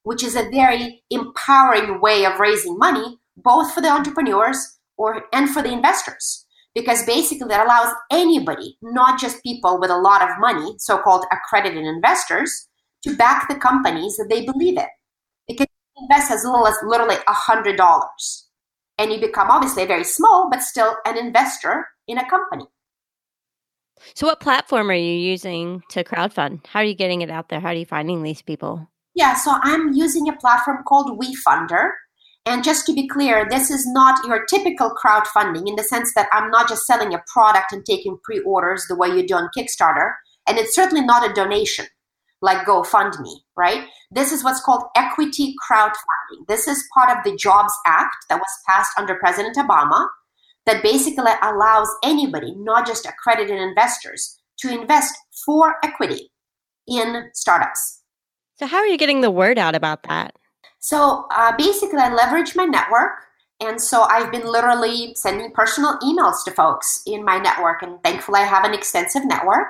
which 0.04 0.24
is 0.24 0.36
a 0.36 0.50
very 0.50 1.04
empowering 1.10 2.02
way 2.02 2.26
of 2.26 2.40
raising 2.40 2.78
money, 2.78 3.20
both 3.38 3.74
for 3.74 3.82
the 3.82 3.90
entrepreneurs 3.90 4.80
or 4.98 5.24
and 5.32 5.50
for 5.50 5.62
the 5.62 5.72
investors. 5.72 6.46
Because 6.76 7.06
basically 7.06 7.48
that 7.48 7.66
allows 7.66 7.94
anybody, 8.12 8.78
not 8.82 9.20
just 9.20 9.42
people 9.42 9.80
with 9.80 9.90
a 9.90 9.98
lot 9.98 10.22
of 10.22 10.38
money, 10.40 10.76
so-called 10.78 11.26
accredited 11.32 11.84
investors, 11.84 12.68
to 13.04 13.16
back 13.16 13.48
the 13.48 13.56
companies 13.56 14.18
that 14.18 14.28
they 14.30 14.46
believe 14.46 14.78
in. 14.78 14.86
Invest 16.02 16.32
as 16.32 16.44
little 16.44 16.68
as 16.68 16.76
literally 16.86 17.16
a 17.28 17.34
hundred 17.34 17.78
dollars. 17.78 18.48
And 18.98 19.12
you 19.12 19.20
become 19.20 19.50
obviously 19.50 19.86
very 19.86 20.04
small, 20.04 20.50
but 20.50 20.62
still 20.62 20.98
an 21.06 21.18
investor 21.18 21.88
in 22.08 22.18
a 22.18 22.30
company. 22.30 22.66
So, 24.16 24.28
what 24.28 24.40
platform 24.40 24.90
are 24.90 24.94
you 24.94 25.14
using 25.14 25.82
to 25.90 26.04
crowdfund? 26.04 26.66
How 26.68 26.80
are 26.80 26.86
you 26.86 26.96
getting 26.96 27.22
it 27.22 27.30
out 27.30 27.50
there? 27.50 27.60
How 27.60 27.70
are 27.70 27.74
you 27.74 27.86
finding 27.86 28.24
these 28.24 28.42
people? 28.42 28.90
Yeah, 29.16 29.36
so 29.36 29.58
I'm 29.62 29.94
using 29.94 30.30
a 30.30 30.36
platform 30.36 30.84
called 30.88 31.20
WeFunder. 31.20 31.92
And 32.46 32.64
just 32.64 32.86
to 32.86 32.94
be 32.94 33.08
clear, 33.08 33.46
this 33.50 33.70
is 33.70 33.86
not 33.88 34.26
your 34.26 34.46
typical 34.46 34.92
crowdfunding 34.96 35.68
in 35.68 35.76
the 35.76 35.84
sense 35.84 36.14
that 36.16 36.30
I'm 36.32 36.50
not 36.50 36.70
just 36.70 36.86
selling 36.86 37.14
a 37.14 37.22
product 37.32 37.74
and 37.74 37.86
taking 37.86 38.18
pre 38.24 38.40
orders 38.40 38.86
the 38.88 38.96
way 38.96 39.10
you 39.10 39.28
do 39.28 39.36
on 39.36 39.50
Kickstarter. 39.56 40.14
And 40.48 40.58
it's 40.58 40.74
certainly 40.74 41.06
not 41.06 41.30
a 41.30 41.34
donation 41.34 41.88
like 42.42 42.66
GoFundMe, 42.66 43.34
right? 43.58 43.88
This 44.12 44.32
is 44.32 44.44
what's 44.44 44.62
called 44.62 44.84
equity 44.96 45.56
crowdfunding. 45.70 46.48
This 46.48 46.68
is 46.68 46.88
part 46.94 47.16
of 47.16 47.24
the 47.24 47.36
Jobs 47.36 47.74
Act 47.86 48.16
that 48.30 48.38
was 48.38 48.64
passed 48.68 48.92
under 48.98 49.16
President 49.16 49.58
Obama 49.58 50.08
that 50.66 50.84
basically 50.84 51.32
allows 51.42 51.90
anybody, 52.04 52.54
not 52.56 52.88
just 52.88 53.06
accredited 53.06 53.60
investors, 53.60 54.40
to 54.60 54.70
invest 54.70 55.14
for 55.46 55.76
equity 55.84 56.32
in 56.88 57.30
startups. 57.34 58.02
So, 58.58 58.68
how 58.68 58.78
are 58.78 58.88
you 58.88 58.98
getting 58.98 59.22
the 59.22 59.32
word 59.32 59.58
out 59.58 59.76
about 59.76 60.04
that? 60.04 60.36
So, 60.80 61.26
uh, 61.32 61.54
basically, 61.58 62.00
I 62.00 62.14
leverage 62.14 62.56
my 62.56 62.66
network. 62.66 63.12
And 63.62 63.82
so 63.82 64.04
I've 64.04 64.32
been 64.32 64.50
literally 64.50 65.14
sending 65.16 65.52
personal 65.52 65.98
emails 66.00 66.46
to 66.46 66.52
folks 66.52 67.04
in 67.06 67.26
my 67.26 67.40
network. 67.40 67.82
And 67.82 68.02
thankfully, 68.04 68.40
I 68.40 68.46
have 68.46 68.64
an 68.64 68.74
extensive 68.74 69.26
network. 69.26 69.68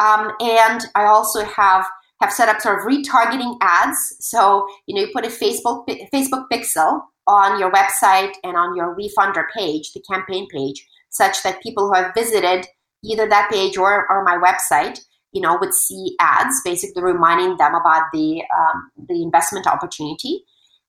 Um, 0.00 0.32
and 0.40 0.82
I 0.94 1.04
also 1.04 1.44
have 1.44 1.84
have 2.24 2.32
set 2.32 2.48
up 2.48 2.60
sort 2.60 2.78
of 2.78 2.84
retargeting 2.86 3.56
ads. 3.60 4.16
So, 4.20 4.66
you 4.86 4.94
know, 4.94 5.02
you 5.02 5.10
put 5.12 5.26
a 5.26 5.28
Facebook 5.28 5.86
Facebook 6.12 6.46
pixel 6.52 7.02
on 7.26 7.58
your 7.58 7.70
website 7.70 8.34
and 8.42 8.56
on 8.56 8.76
your 8.76 8.96
WeFunder 8.96 9.44
page, 9.56 9.92
the 9.92 10.02
campaign 10.10 10.46
page, 10.48 10.86
such 11.10 11.42
that 11.42 11.62
people 11.62 11.86
who 11.86 11.94
have 11.94 12.14
visited 12.14 12.66
either 13.02 13.28
that 13.28 13.50
page 13.50 13.76
or, 13.76 14.06
or 14.10 14.24
my 14.24 14.36
website, 14.36 14.98
you 15.32 15.40
know, 15.40 15.56
would 15.60 15.74
see 15.74 16.16
ads, 16.20 16.54
basically 16.64 17.02
reminding 17.02 17.56
them 17.56 17.74
about 17.74 18.04
the 18.12 18.42
um, 18.58 18.90
the 19.08 19.22
investment 19.22 19.66
opportunity. 19.66 20.44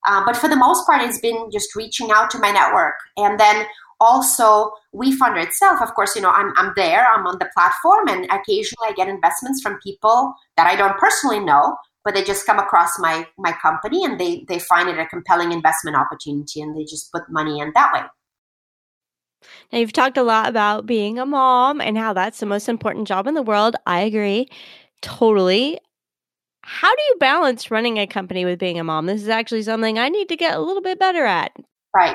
Uh, 0.08 0.22
but 0.24 0.36
for 0.36 0.48
the 0.48 0.56
most 0.56 0.86
part, 0.86 1.02
it's 1.02 1.20
been 1.20 1.50
just 1.50 1.74
reaching 1.74 2.10
out 2.12 2.30
to 2.30 2.38
my 2.38 2.50
network, 2.50 2.94
and 3.16 3.40
then 3.40 3.66
also 4.00 4.72
WeFunder 4.94 5.42
itself, 5.42 5.80
of 5.80 5.94
course, 5.94 6.14
you 6.16 6.22
know, 6.22 6.30
I'm, 6.30 6.52
I'm 6.56 6.72
there, 6.76 7.06
I'm 7.06 7.26
on 7.26 7.38
the 7.38 7.48
platform, 7.54 8.08
and 8.08 8.24
occasionally 8.26 8.88
I 8.88 8.92
get 8.92 9.08
investments 9.08 9.62
from 9.62 9.78
people 9.82 10.34
that 10.56 10.66
I 10.66 10.76
don't 10.76 10.98
personally 10.98 11.40
know, 11.40 11.76
but 12.04 12.14
they 12.14 12.22
just 12.22 12.46
come 12.46 12.58
across 12.58 12.98
my 12.98 13.26
my 13.38 13.52
company 13.52 14.04
and 14.04 14.18
they 14.18 14.44
they 14.48 14.58
find 14.58 14.88
it 14.88 14.98
a 14.98 15.06
compelling 15.06 15.52
investment 15.52 15.96
opportunity 15.96 16.60
and 16.60 16.76
they 16.76 16.84
just 16.84 17.10
put 17.12 17.22
money 17.28 17.58
in 17.58 17.72
that 17.74 17.92
way. 17.92 18.02
Now 19.72 19.78
you've 19.78 19.92
talked 19.92 20.16
a 20.16 20.22
lot 20.22 20.48
about 20.48 20.86
being 20.86 21.18
a 21.18 21.26
mom 21.26 21.80
and 21.80 21.98
how 21.98 22.12
that's 22.12 22.40
the 22.40 22.46
most 22.46 22.68
important 22.68 23.08
job 23.08 23.26
in 23.26 23.34
the 23.34 23.42
world. 23.42 23.76
I 23.86 24.00
agree 24.00 24.48
totally. 25.02 25.78
How 26.62 26.94
do 26.94 27.02
you 27.08 27.16
balance 27.20 27.70
running 27.70 27.98
a 27.98 28.06
company 28.06 28.44
with 28.44 28.58
being 28.58 28.78
a 28.78 28.84
mom? 28.84 29.06
This 29.06 29.22
is 29.22 29.28
actually 29.28 29.62
something 29.62 29.98
I 29.98 30.08
need 30.08 30.28
to 30.30 30.36
get 30.36 30.56
a 30.56 30.60
little 30.60 30.82
bit 30.82 30.98
better 30.98 31.24
at. 31.24 31.52
Right 31.94 32.14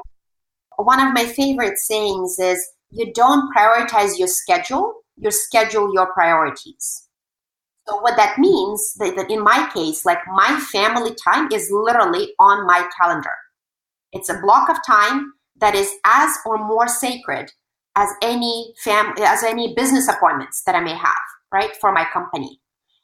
one 0.77 1.05
of 1.05 1.13
my 1.13 1.25
favorite 1.25 1.77
sayings 1.77 2.37
is 2.39 2.65
you 2.89 3.11
don't 3.13 3.53
prioritize 3.55 4.17
your 4.17 4.27
schedule, 4.27 4.93
you 5.17 5.31
schedule 5.31 5.93
your 5.93 6.11
priorities. 6.13 7.07
So 7.87 7.99
what 8.01 8.15
that 8.17 8.37
means 8.37 8.93
that, 8.99 9.15
that 9.15 9.31
in 9.31 9.43
my 9.43 9.69
case, 9.73 10.05
like 10.05 10.19
my 10.33 10.59
family 10.71 11.15
time 11.15 11.51
is 11.51 11.69
literally 11.71 12.33
on 12.39 12.65
my 12.65 12.87
calendar. 12.99 13.33
It's 14.11 14.29
a 14.29 14.39
block 14.39 14.69
of 14.69 14.77
time 14.85 15.33
that 15.59 15.75
is 15.75 15.91
as 16.05 16.35
or 16.45 16.57
more 16.57 16.87
sacred 16.87 17.51
as 17.95 18.09
any 18.21 18.73
fam 18.83 19.13
as 19.17 19.43
any 19.43 19.73
business 19.75 20.07
appointments 20.07 20.63
that 20.65 20.75
I 20.75 20.79
may 20.81 20.95
have, 20.95 21.25
right, 21.51 21.75
for 21.79 21.91
my 21.91 22.05
company. 22.13 22.61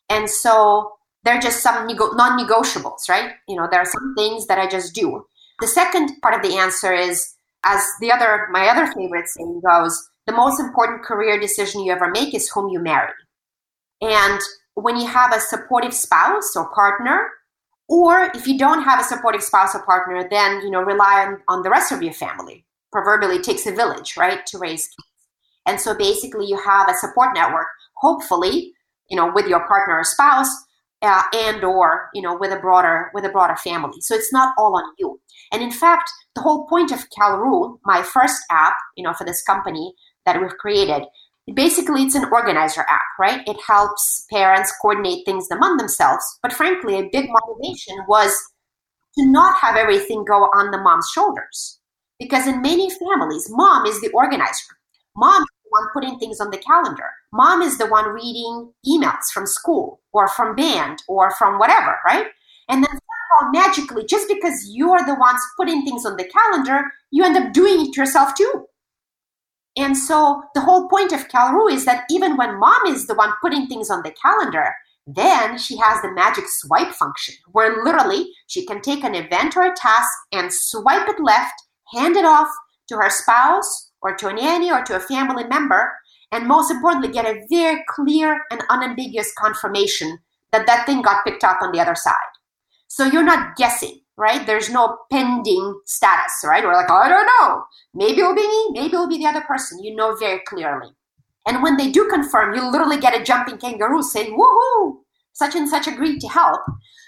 And 0.09 0.29
so 0.29 0.93
they're 1.23 1.39
just 1.39 1.61
some 1.61 1.87
nego- 1.87 2.13
non-negotiables, 2.13 3.09
right? 3.09 3.33
You 3.47 3.57
know, 3.57 3.67
there 3.69 3.81
are 3.81 3.85
some 3.85 4.13
things 4.15 4.47
that 4.47 4.57
I 4.57 4.67
just 4.67 4.95
do. 4.95 5.25
The 5.59 5.67
second 5.67 6.11
part 6.21 6.35
of 6.35 6.41
the 6.41 6.57
answer 6.57 6.93
is 6.93 7.33
as 7.63 7.83
the 7.99 8.11
other 8.11 8.47
my 8.51 8.67
other 8.67 8.87
favorite 8.87 9.27
saying 9.27 9.61
goes, 9.67 10.09
the 10.25 10.33
most 10.33 10.59
important 10.59 11.03
career 11.03 11.39
decision 11.39 11.81
you 11.81 11.91
ever 11.91 12.09
make 12.09 12.33
is 12.33 12.49
whom 12.49 12.69
you 12.69 12.79
marry. 12.79 13.13
And 14.01 14.39
when 14.75 14.97
you 14.97 15.07
have 15.07 15.33
a 15.33 15.39
supportive 15.39 15.93
spouse 15.93 16.55
or 16.55 16.69
partner, 16.73 17.29
or 17.89 18.31
if 18.35 18.47
you 18.47 18.57
don't 18.57 18.83
have 18.83 18.99
a 18.99 19.03
supportive 19.03 19.43
spouse 19.43 19.73
or 19.73 19.83
partner, 19.83 20.27
then 20.29 20.61
you 20.61 20.69
know 20.69 20.81
rely 20.81 21.25
on, 21.25 21.41
on 21.47 21.63
the 21.63 21.69
rest 21.69 21.91
of 21.91 22.03
your 22.03 22.13
family. 22.13 22.65
Proverbially, 22.91 23.41
takes 23.41 23.65
a 23.65 23.71
village, 23.71 24.15
right, 24.17 24.45
to 24.45 24.57
raise 24.57 24.87
kids. 24.87 25.07
And 25.65 25.79
so 25.79 25.95
basically, 25.95 26.45
you 26.47 26.57
have 26.57 26.89
a 26.89 26.93
support 26.93 27.33
network. 27.33 27.67
Hopefully, 27.97 28.73
you 29.09 29.17
know, 29.17 29.31
with 29.33 29.47
your 29.47 29.67
partner 29.67 29.95
or 29.95 30.03
spouse, 30.03 30.49
uh, 31.01 31.23
and 31.33 31.63
or 31.63 32.09
you 32.13 32.21
know 32.21 32.35
with 32.37 32.51
a 32.51 32.59
broader 32.59 33.11
with 33.13 33.25
a 33.25 33.29
broader 33.29 33.55
family. 33.55 34.01
So 34.01 34.15
it's 34.15 34.33
not 34.33 34.53
all 34.57 34.75
on 34.75 34.83
you. 34.97 35.19
And 35.51 35.61
in 35.61 35.71
fact 35.71 36.09
the 36.35 36.41
whole 36.41 36.67
point 36.67 36.91
of 36.91 37.05
calroo 37.17 37.79
my 37.85 38.03
first 38.03 38.41
app 38.49 38.75
you 38.95 39.03
know 39.03 39.13
for 39.13 39.25
this 39.25 39.43
company 39.43 39.93
that 40.25 40.41
we've 40.41 40.57
created 40.57 41.03
basically 41.53 42.03
it's 42.03 42.15
an 42.15 42.25
organizer 42.31 42.81
app 42.81 43.01
right? 43.19 43.47
It 43.47 43.57
helps 43.65 44.25
parents 44.31 44.73
coordinate 44.81 45.25
things 45.25 45.47
among 45.51 45.77
themselves. 45.77 46.23
But 46.41 46.53
frankly 46.53 46.95
a 46.99 47.09
big 47.11 47.29
motivation 47.29 47.97
was 48.07 48.35
to 49.17 49.25
not 49.25 49.57
have 49.61 49.75
everything 49.75 50.25
go 50.25 50.43
on 50.53 50.71
the 50.71 50.77
mom's 50.77 51.09
shoulders. 51.13 51.79
Because 52.19 52.47
in 52.47 52.61
many 52.61 52.89
families 52.89 53.47
mom 53.49 53.85
is 53.85 54.01
the 54.01 54.09
organizer. 54.11 54.75
Mom 55.15 55.43
one 55.77 55.89
putting 55.93 56.19
things 56.19 56.39
on 56.39 56.51
the 56.51 56.57
calendar. 56.57 57.09
Mom 57.31 57.61
is 57.61 57.77
the 57.77 57.87
one 57.87 58.09
reading 58.09 58.71
emails 58.85 59.31
from 59.33 59.45
school 59.45 60.01
or 60.13 60.27
from 60.27 60.55
band 60.55 61.01
or 61.07 61.31
from 61.31 61.59
whatever, 61.59 61.95
right? 62.05 62.27
And 62.69 62.83
then 62.83 62.91
somehow 62.91 63.51
magically, 63.51 64.05
just 64.05 64.27
because 64.27 64.69
you're 64.69 65.05
the 65.05 65.15
ones 65.15 65.39
putting 65.57 65.83
things 65.83 66.05
on 66.05 66.17
the 66.17 66.25
calendar, 66.29 66.83
you 67.11 67.23
end 67.23 67.37
up 67.37 67.53
doing 67.53 67.87
it 67.87 67.95
yourself 67.95 68.33
too. 68.35 68.65
And 69.77 69.95
so 69.95 70.43
the 70.55 70.61
whole 70.61 70.89
point 70.89 71.13
of 71.13 71.27
Calroo 71.27 71.71
is 71.71 71.85
that 71.85 72.05
even 72.09 72.35
when 72.35 72.59
mom 72.59 72.87
is 72.87 73.05
the 73.05 73.13
one 73.13 73.31
putting 73.41 73.67
things 73.67 73.91
on 73.91 74.01
the 74.03 74.15
calendar, 74.21 74.73
then 75.05 75.57
she 75.57 75.77
has 75.77 76.01
the 76.01 76.11
magic 76.11 76.45
swipe 76.47 76.93
function 76.93 77.35
where 77.51 77.83
literally 77.83 78.27
she 78.47 78.65
can 78.65 78.81
take 78.81 79.03
an 79.03 79.15
event 79.15 79.55
or 79.55 79.63
a 79.63 79.75
task 79.75 80.09
and 80.33 80.51
swipe 80.51 81.07
it 81.07 81.21
left, 81.21 81.53
hand 81.93 82.17
it 82.17 82.25
off 82.25 82.49
to 82.89 82.95
her 82.95 83.09
spouse 83.09 83.86
or 84.01 84.15
to 84.15 84.27
a 84.27 84.33
nanny 84.33 84.71
or 84.71 84.83
to 84.83 84.95
a 84.95 84.99
family 84.99 85.43
member, 85.45 85.91
and 86.31 86.47
most 86.47 86.71
importantly, 86.71 87.11
get 87.11 87.25
a 87.25 87.45
very 87.49 87.83
clear 87.87 88.41
and 88.51 88.63
unambiguous 88.69 89.33
confirmation 89.37 90.19
that 90.51 90.67
that 90.67 90.85
thing 90.85 91.01
got 91.01 91.25
picked 91.25 91.43
up 91.43 91.61
on 91.61 91.71
the 91.71 91.79
other 91.79 91.95
side. 91.95 92.15
So 92.87 93.05
you're 93.05 93.23
not 93.23 93.55
guessing, 93.57 94.01
right? 94.17 94.45
There's 94.45 94.69
no 94.69 94.97
pending 95.11 95.81
status, 95.85 96.33
right? 96.45 96.63
We're 96.63 96.73
like, 96.73 96.89
oh, 96.89 96.95
I 96.95 97.09
don't 97.09 97.29
know. 97.39 97.63
Maybe 97.93 98.21
it'll 98.21 98.35
be 98.35 98.47
me, 98.47 98.67
maybe 98.71 98.93
it'll 98.93 99.07
be 99.07 99.17
the 99.17 99.27
other 99.27 99.41
person. 99.41 99.83
You 99.83 99.95
know 99.95 100.15
very 100.15 100.41
clearly. 100.47 100.89
And 101.47 101.63
when 101.63 101.77
they 101.77 101.91
do 101.91 102.09
confirm, 102.09 102.55
you 102.55 102.69
literally 102.69 102.99
get 102.99 103.19
a 103.19 103.23
jumping 103.23 103.57
kangaroo 103.57 104.03
saying, 104.03 104.37
woohoo, 104.37 104.97
such 105.33 105.55
and 105.55 105.69
such 105.69 105.87
agreed 105.87 106.19
to 106.19 106.27
help, 106.27 106.59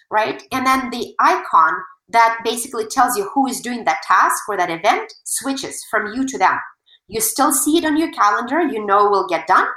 right? 0.09 0.41
And 0.51 0.65
then 0.65 0.89
the 0.91 1.13
icon 1.19 1.73
that 2.09 2.39
basically 2.43 2.85
tells 2.87 3.17
you 3.17 3.29
who 3.33 3.47
is 3.47 3.59
doing 3.59 3.83
that 3.83 4.01
task 4.07 4.47
or 4.47 4.57
that 4.57 4.69
event 4.69 5.13
switches 5.25 5.83
from 5.91 6.13
you 6.13 6.25
to 6.25 6.37
them. 6.37 6.57
You 7.09 7.21
still 7.21 7.51
see 7.51 7.77
it 7.77 7.85
on 7.85 7.97
your 7.97 8.11
calendar, 8.11 8.61
you 8.61 8.85
know 8.85 9.09
will 9.09 9.27
get 9.27 9.47
done, 9.47 9.67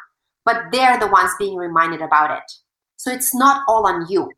but 0.44 0.64
they're 0.70 0.98
the 0.98 1.08
ones 1.08 1.30
being 1.38 1.56
reminded 1.56 2.02
about 2.02 2.30
it. 2.30 2.44
So 2.96 3.10
it's 3.10 3.34
not 3.34 3.64
all 3.66 3.86
on 3.86 4.06
you. 4.08 4.30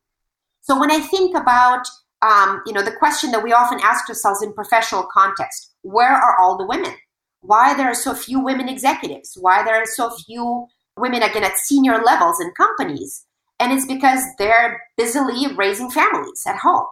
So 0.62 0.78
when 0.78 0.90
I 0.90 1.00
think 1.00 1.36
about 1.36 1.86
um, 2.22 2.62
you 2.64 2.72
know 2.72 2.82
the 2.82 2.96
question 2.96 3.32
that 3.32 3.42
we 3.42 3.52
often 3.52 3.80
ask 3.82 4.08
ourselves 4.08 4.42
in 4.42 4.54
professional 4.54 5.06
context, 5.12 5.74
where 5.82 6.12
are 6.12 6.38
all 6.38 6.56
the 6.56 6.66
women? 6.66 6.94
Why 7.40 7.74
there 7.74 7.88
are 7.88 7.94
so 7.94 8.14
few 8.14 8.40
women 8.40 8.68
executives? 8.68 9.36
Why 9.38 9.62
there 9.62 9.74
are 9.74 9.86
so 9.86 10.10
few 10.10 10.66
women 10.96 11.22
again 11.22 11.44
at 11.44 11.58
senior 11.58 12.02
levels 12.02 12.40
in 12.40 12.52
companies? 12.52 13.26
And 13.60 13.72
it's 13.72 13.86
because 13.86 14.22
they're 14.38 14.80
busily 14.96 15.54
raising 15.54 15.90
families 15.90 16.42
at 16.46 16.58
home. 16.58 16.86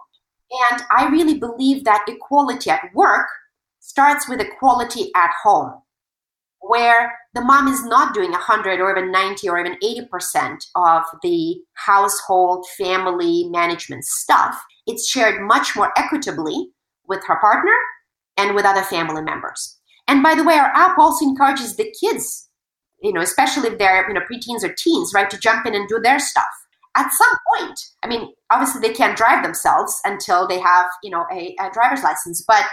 And 0.71 0.83
I 0.91 1.07
really 1.09 1.39
believe 1.39 1.83
that 1.85 2.05
equality 2.07 2.69
at 2.69 2.93
work 2.93 3.27
starts 3.79 4.29
with 4.29 4.39
equality 4.39 5.11
at 5.15 5.31
home, 5.43 5.81
where 6.63 7.13
the 7.33 7.41
mom 7.41 7.67
is 7.67 7.83
not 7.85 8.13
doing 8.13 8.31
100 8.31 8.79
or 8.79 8.97
even 8.97 9.11
90 9.11 9.49
or 9.49 9.59
even 9.59 9.77
80% 9.83 10.65
of 10.75 11.03
the 11.21 11.57
household 11.73 12.65
family 12.77 13.49
management 13.49 14.05
stuff. 14.05 14.63
It's 14.87 15.09
shared 15.09 15.41
much 15.41 15.75
more 15.75 15.91
equitably 15.97 16.69
with 17.05 17.21
her 17.27 17.37
partner 17.41 17.75
and 18.37 18.55
with 18.55 18.65
other 18.65 18.81
family 18.81 19.21
members. 19.21 19.77
And 20.07 20.23
by 20.23 20.35
the 20.35 20.43
way, 20.43 20.53
our 20.55 20.71
app 20.73 20.97
also 20.97 21.25
encourages 21.25 21.75
the 21.75 21.93
kids, 21.99 22.49
you 23.01 23.11
know, 23.11 23.21
especially 23.21 23.69
if 23.69 23.77
they're, 23.77 24.07
you 24.07 24.13
know, 24.13 24.21
preteens 24.21 24.63
or 24.63 24.73
teens, 24.73 25.11
right, 25.13 25.29
to 25.29 25.37
jump 25.37 25.65
in 25.65 25.75
and 25.75 25.87
do 25.89 25.99
their 26.01 26.19
stuff. 26.19 26.45
At 26.95 27.11
some 27.11 27.37
point, 27.57 27.79
I 28.03 28.07
mean, 28.07 28.33
obviously 28.51 28.79
they 28.79 28.93
can't 28.93 29.17
drive 29.17 29.43
themselves 29.43 29.99
until 30.05 30.47
they 30.47 30.59
have, 30.59 30.85
you 31.03 31.09
know, 31.09 31.25
a, 31.31 31.55
a 31.59 31.71
driver's 31.71 32.03
license, 32.03 32.43
but 32.47 32.63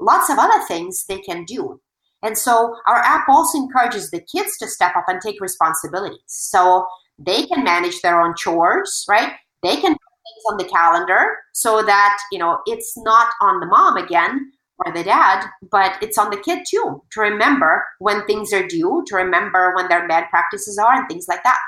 lots 0.00 0.30
of 0.30 0.38
other 0.38 0.64
things 0.66 1.04
they 1.08 1.18
can 1.18 1.44
do. 1.44 1.80
And 2.26 2.36
so 2.36 2.76
our 2.88 2.96
app 2.96 3.28
also 3.28 3.56
encourages 3.56 4.10
the 4.10 4.20
kids 4.20 4.58
to 4.58 4.66
step 4.66 4.96
up 4.96 5.04
and 5.06 5.20
take 5.20 5.40
responsibilities. 5.40 6.18
So 6.26 6.84
they 7.18 7.46
can 7.46 7.62
manage 7.62 8.00
their 8.00 8.20
own 8.20 8.34
chores, 8.36 9.04
right? 9.08 9.34
They 9.62 9.76
can 9.76 9.92
put 9.92 10.00
things 10.26 10.44
on 10.50 10.56
the 10.58 10.64
calendar 10.64 11.36
so 11.54 11.84
that, 11.84 12.18
you 12.32 12.40
know, 12.40 12.58
it's 12.66 12.94
not 12.96 13.28
on 13.40 13.60
the 13.60 13.66
mom 13.66 13.96
again 13.96 14.50
or 14.84 14.92
the 14.92 15.04
dad, 15.04 15.46
but 15.70 16.02
it's 16.02 16.18
on 16.18 16.30
the 16.30 16.36
kid 16.36 16.64
too 16.68 17.00
to 17.12 17.20
remember 17.20 17.84
when 18.00 18.26
things 18.26 18.52
are 18.52 18.66
due, 18.66 19.04
to 19.06 19.14
remember 19.14 19.72
when 19.76 19.86
their 19.86 20.08
bad 20.08 20.28
practices 20.28 20.78
are 20.78 20.94
and 20.94 21.08
things 21.08 21.26
like 21.28 21.44
that. 21.44 21.60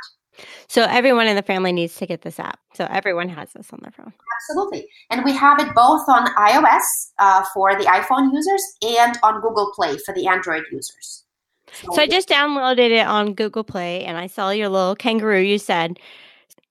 So 0.68 0.82
everyone 0.82 1.26
in 1.26 1.36
the 1.36 1.42
family 1.42 1.72
needs 1.72 1.96
to 1.96 2.06
get 2.06 2.22
this 2.22 2.38
app. 2.38 2.60
So 2.74 2.86
everyone 2.90 3.28
has 3.28 3.52
this 3.52 3.72
on 3.72 3.80
their 3.82 3.92
phone. 3.92 4.12
Absolutely. 4.40 4.88
And 5.10 5.24
we 5.24 5.32
have 5.34 5.58
it 5.60 5.74
both 5.74 6.08
on 6.08 6.26
iOS 6.34 7.12
uh, 7.18 7.44
for 7.52 7.74
the 7.76 7.84
iPhone 7.84 8.32
users 8.32 8.62
and 8.82 9.18
on 9.22 9.40
Google 9.40 9.72
Play 9.74 9.96
for 9.98 10.14
the 10.14 10.26
Android 10.26 10.64
users. 10.70 11.24
So, 11.72 11.88
so 11.94 12.02
I 12.02 12.06
just 12.06 12.28
downloaded 12.28 12.90
it 12.90 13.06
on 13.06 13.34
Google 13.34 13.64
Play 13.64 14.04
and 14.04 14.16
I 14.16 14.26
saw 14.26 14.50
your 14.50 14.68
little 14.68 14.96
kangaroo 14.96 15.40
you 15.40 15.58
said. 15.58 15.98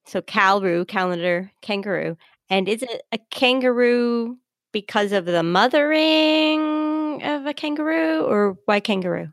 So 0.05 0.21
Calroo, 0.21 0.87
calendar, 0.87 1.51
kangaroo. 1.61 2.17
And 2.49 2.69
is 2.69 2.81
it 2.81 3.01
a 3.11 3.19
kangaroo 3.29 4.37
because 4.71 5.11
of 5.11 5.25
the 5.25 5.43
mothering 5.43 7.21
of 7.23 7.45
a 7.45 7.53
kangaroo 7.53 8.21
or 8.21 8.57
why 8.65 8.79
kangaroo? 8.79 9.29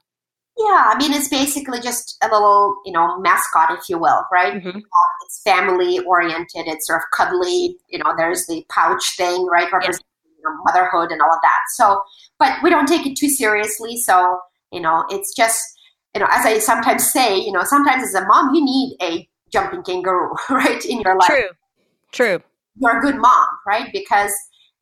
Yeah, 0.56 0.92
I 0.92 0.96
mean, 0.96 1.12
it's 1.12 1.28
basically 1.28 1.80
just 1.80 2.16
a 2.22 2.28
little, 2.32 2.76
you 2.84 2.92
know, 2.92 3.18
mascot, 3.20 3.76
if 3.76 3.88
you 3.88 3.98
will, 3.98 4.24
right? 4.32 4.54
Mm-hmm. 4.54 4.68
Uh, 4.68 5.24
it's 5.24 5.42
family 5.42 5.98
oriented. 6.00 6.66
It's 6.66 6.86
sort 6.86 7.00
of 7.00 7.04
cuddly. 7.16 7.76
You 7.88 7.98
know, 7.98 8.14
there's 8.16 8.46
the 8.46 8.64
pouch 8.70 9.16
thing, 9.16 9.46
right? 9.46 9.70
Representing 9.72 10.06
you 10.38 10.44
know, 10.44 10.56
motherhood 10.64 11.10
and 11.10 11.20
all 11.20 11.32
of 11.32 11.40
that. 11.42 11.58
So, 11.74 12.00
but 12.38 12.62
we 12.62 12.70
don't 12.70 12.86
take 12.86 13.04
it 13.04 13.16
too 13.16 13.28
seriously. 13.28 13.96
So, 13.96 14.38
you 14.70 14.80
know, 14.80 15.04
it's 15.10 15.34
just, 15.34 15.60
you 16.14 16.20
know, 16.20 16.28
as 16.30 16.46
I 16.46 16.60
sometimes 16.60 17.10
say, 17.10 17.36
you 17.36 17.50
know, 17.50 17.64
sometimes 17.64 18.04
as 18.04 18.14
a 18.14 18.24
mom, 18.24 18.54
you 18.54 18.64
need 18.64 18.96
a 19.02 19.28
jumping 19.52 19.82
kangaroo, 19.82 20.34
right, 20.50 20.84
in 20.84 21.00
your 21.00 21.16
life. 21.16 21.26
True. 21.26 21.48
True. 22.12 22.42
You're 22.76 22.98
a 22.98 23.02
good 23.02 23.16
mom, 23.16 23.48
right? 23.66 23.88
Because 23.92 24.32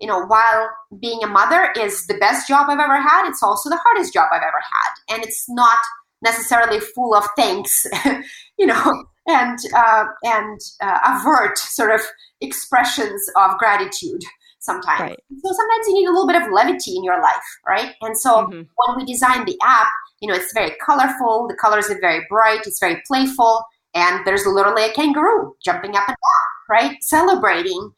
you 0.03 0.09
know, 0.09 0.27
while 0.27 0.69
being 1.01 1.23
a 1.23 1.29
mother 1.29 1.73
is 1.79 2.07
the 2.09 2.19
best 2.19 2.49
job 2.49 2.67
I've 2.69 2.81
ever 2.81 3.01
had, 3.01 3.29
it's 3.29 3.43
also 3.43 3.71
the 3.71 3.79
hardest 3.85 4.13
job 4.13 4.27
I've 4.33 4.43
ever 4.43 4.61
had. 4.61 5.15
And 5.15 5.25
it's 5.25 5.45
not 5.49 5.79
necessarily 6.23 6.81
full 6.81 7.15
of 7.15 7.25
thanks, 7.37 7.87
you 8.59 8.67
know, 8.67 9.05
and 9.29 9.59
uh, 9.75 10.05
and 10.25 10.59
uh, 10.83 10.99
avert 11.07 11.57
sort 11.57 11.93
of 11.93 12.01
expressions 12.41 13.23
of 13.37 13.57
gratitude 13.59 14.23
sometimes. 14.59 15.01
Right. 15.01 15.19
So 15.31 15.53
sometimes 15.53 15.87
you 15.87 15.95
need 15.95 16.07
a 16.07 16.11
little 16.11 16.27
bit 16.27 16.43
of 16.43 16.53
levity 16.53 16.97
in 16.97 17.05
your 17.05 17.23
life, 17.23 17.59
right? 17.65 17.93
And 18.01 18.19
so 18.19 18.47
mm-hmm. 18.47 18.63
when 18.75 18.97
we 18.97 19.05
designed 19.05 19.47
the 19.47 19.59
app, 19.63 19.89
you 20.21 20.29
know, 20.29 20.35
it's 20.35 20.53
very 20.53 20.73
colorful. 20.85 21.47
The 21.49 21.55
colors 21.55 21.91
are 21.91 22.01
very 22.01 22.27
bright. 22.29 22.61
It's 22.67 22.81
very 22.81 23.01
playful, 23.07 23.65
and 23.95 24.27
there's 24.27 24.47
literally 24.47 24.85
a 24.85 24.93
kangaroo 24.93 25.55
jumping 25.65 25.95
up 25.95 26.09
and 26.09 26.17
down, 26.17 26.69
right, 26.69 26.97
celebrating 27.03 27.93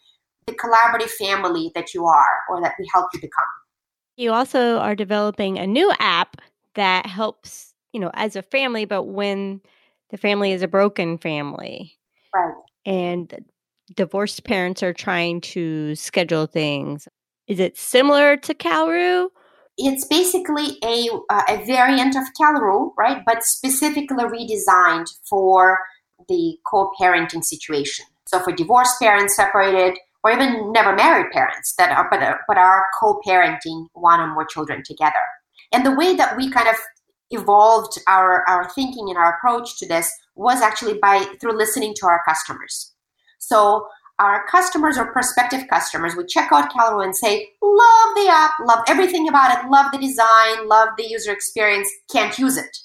the 0.47 0.55
collaborative 0.55 1.11
family 1.11 1.71
that 1.75 1.95
you 1.95 2.07
are 2.07 2.39
or 2.51 2.61
that 2.63 2.75
we 2.79 2.89
help 2.93 3.09
you 3.13 3.21
become. 3.21 3.45
You 4.17 4.33
also 4.33 4.79
are 4.79 4.95
developing 4.95 5.59
a 5.59 5.67
new 5.67 5.93
app 5.99 6.37
that 6.75 7.07
helps, 7.07 7.75
you 7.93 8.01
know, 8.01 8.11
as 8.15 8.37
a 8.37 8.43
family, 8.43 8.85
but 8.85 9.05
when 9.05 9.61
the 10.11 10.17
family 10.17 10.53
is 10.53 10.63
a 10.63 10.69
broken 10.69 11.19
family. 11.19 11.99
Right. 12.35 12.55
And 12.87 13.45
divorced 13.97 14.45
parents 14.45 14.83
are 14.83 14.93
trying 14.93 15.41
to 15.41 15.95
schedule 15.95 16.47
things. 16.47 17.09
Is 17.47 17.61
it 17.61 17.77
similar 17.77 18.37
to 18.39 18.55
Calroo? 18.55 19.29
It's 19.77 20.07
basically 20.07 20.79
a, 20.85 21.09
uh, 21.31 21.43
a 21.49 21.65
variant 21.67 22.17
of 22.17 22.23
Calroo, 22.41 22.93
right? 22.97 23.23
But 23.27 23.43
specifically 23.43 24.25
redesigned 24.25 25.09
for 25.29 25.81
the 26.29 26.57
co 26.67 26.91
parenting 27.01 27.45
situation. 27.45 28.07
So 28.27 28.39
for 28.39 28.53
divorced 28.53 29.01
parents 29.01 29.37
separated, 29.37 29.99
or 30.25 30.33
even 30.33 30.73
never 30.73 30.95
married 30.95 31.31
parents 31.33 31.75
that 31.77 31.93
are 31.93 32.09
but, 32.11 32.23
are, 32.23 32.41
but 32.49 32.57
are 32.57 32.87
co-parenting 32.99 33.87
one 33.93 34.21
or 34.21 34.33
more 34.33 34.47
children 34.47 34.83
together. 34.85 35.13
And 35.73 35.85
the 35.85 35.95
way 35.95 36.17
that 36.17 36.37
we 36.37 36.51
kind 36.51 36.69
of 36.69 36.77
evolved 37.31 37.99
our, 38.09 38.43
our 38.49 38.71
thinking 38.71 39.11
and 39.11 39.19
our 39.19 39.37
approach 39.37 39.79
to 39.79 39.87
this 39.87 40.11
was 40.35 40.63
actually 40.63 40.99
by 40.99 41.25
through 41.41 41.57
listening 41.57 41.95
to 41.97 42.07
our 42.07 42.23
customers. 42.27 42.93
So 43.39 43.87
our 44.19 44.47
customers 44.47 44.97
or 44.97 45.13
prospective 45.13 45.65
customers 45.69 46.15
would 46.17 46.29
check 46.29 46.51
out 46.53 46.73
Calroo 46.73 47.05
and 47.05 47.17
say, 47.17 47.49
love 47.61 48.15
the 48.15 48.29
app, 48.31 48.53
love 48.65 48.85
everything 48.89 49.29
about 49.29 49.59
it, 49.59 49.71
love 49.71 49.93
the 49.93 49.99
design, 49.99 50.69
love 50.69 50.91
the 50.97 51.07
user 51.07 51.33
experience, 51.33 51.91
can't 52.11 52.39
use 52.39 52.57
it. 52.57 52.77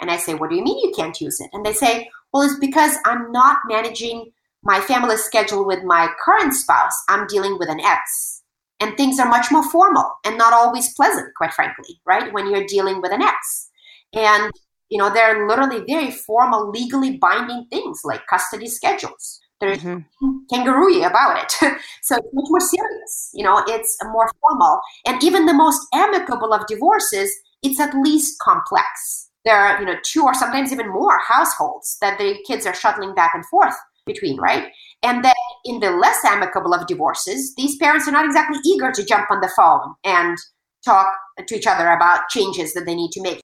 And 0.00 0.10
I 0.10 0.16
say, 0.16 0.34
what 0.34 0.50
do 0.50 0.56
you 0.56 0.64
mean 0.64 0.78
you 0.78 0.92
can't 0.96 1.20
use 1.20 1.40
it? 1.40 1.50
And 1.52 1.64
they 1.64 1.72
say, 1.72 2.08
well, 2.32 2.42
it's 2.42 2.58
because 2.58 2.96
I'm 3.04 3.30
not 3.32 3.58
managing 3.68 4.32
my 4.62 4.80
family 4.80 5.16
schedule 5.16 5.66
with 5.66 5.82
my 5.84 6.08
current 6.24 6.54
spouse, 6.54 6.94
I'm 7.08 7.26
dealing 7.26 7.58
with 7.58 7.68
an 7.68 7.80
ex. 7.80 8.42
And 8.80 8.96
things 8.96 9.18
are 9.18 9.28
much 9.28 9.50
more 9.50 9.68
formal 9.70 10.08
and 10.24 10.38
not 10.38 10.52
always 10.52 10.94
pleasant, 10.94 11.34
quite 11.36 11.52
frankly, 11.52 12.00
right? 12.06 12.32
When 12.32 12.48
you're 12.50 12.66
dealing 12.66 13.00
with 13.00 13.12
an 13.12 13.22
ex. 13.22 13.70
And, 14.14 14.52
you 14.88 14.98
know, 14.98 15.12
there 15.12 15.36
are 15.36 15.48
literally 15.48 15.84
very 15.86 16.10
formal, 16.10 16.70
legally 16.70 17.16
binding 17.16 17.66
things 17.70 18.02
like 18.04 18.26
custody 18.28 18.68
schedules. 18.68 19.40
There's 19.60 19.78
mm-hmm. 19.78 20.28
kangaroo 20.52 21.02
about 21.02 21.42
it. 21.42 21.50
so 22.02 22.16
it's 22.16 22.28
much 22.32 22.46
more 22.48 22.60
serious. 22.60 23.30
You 23.34 23.44
know, 23.44 23.64
it's 23.66 23.96
more 24.04 24.30
formal. 24.40 24.80
And 25.06 25.22
even 25.24 25.46
the 25.46 25.54
most 25.54 25.80
amicable 25.92 26.52
of 26.52 26.66
divorces, 26.68 27.32
it's 27.64 27.80
at 27.80 27.94
least 27.94 28.38
complex. 28.38 29.30
There 29.44 29.56
are, 29.56 29.80
you 29.80 29.86
know, 29.86 29.96
two 30.04 30.22
or 30.22 30.34
sometimes 30.34 30.72
even 30.72 30.88
more 30.88 31.18
households 31.26 31.96
that 32.00 32.18
the 32.18 32.38
kids 32.46 32.66
are 32.66 32.74
shuttling 32.74 33.14
back 33.14 33.32
and 33.34 33.44
forth 33.46 33.74
between, 34.08 34.36
right? 34.38 34.72
And 35.04 35.24
then 35.24 35.34
in 35.64 35.78
the 35.78 35.92
less 35.92 36.18
amicable 36.24 36.74
of 36.74 36.88
divorces, 36.88 37.54
these 37.56 37.76
parents 37.76 38.08
are 38.08 38.12
not 38.12 38.24
exactly 38.24 38.58
eager 38.66 38.90
to 38.90 39.04
jump 39.04 39.30
on 39.30 39.40
the 39.40 39.52
phone 39.56 39.94
and 40.02 40.36
talk 40.84 41.06
to 41.46 41.54
each 41.54 41.68
other 41.68 41.88
about 41.88 42.28
changes 42.30 42.74
that 42.74 42.86
they 42.86 42.96
need 42.96 43.12
to 43.12 43.22
make. 43.22 43.40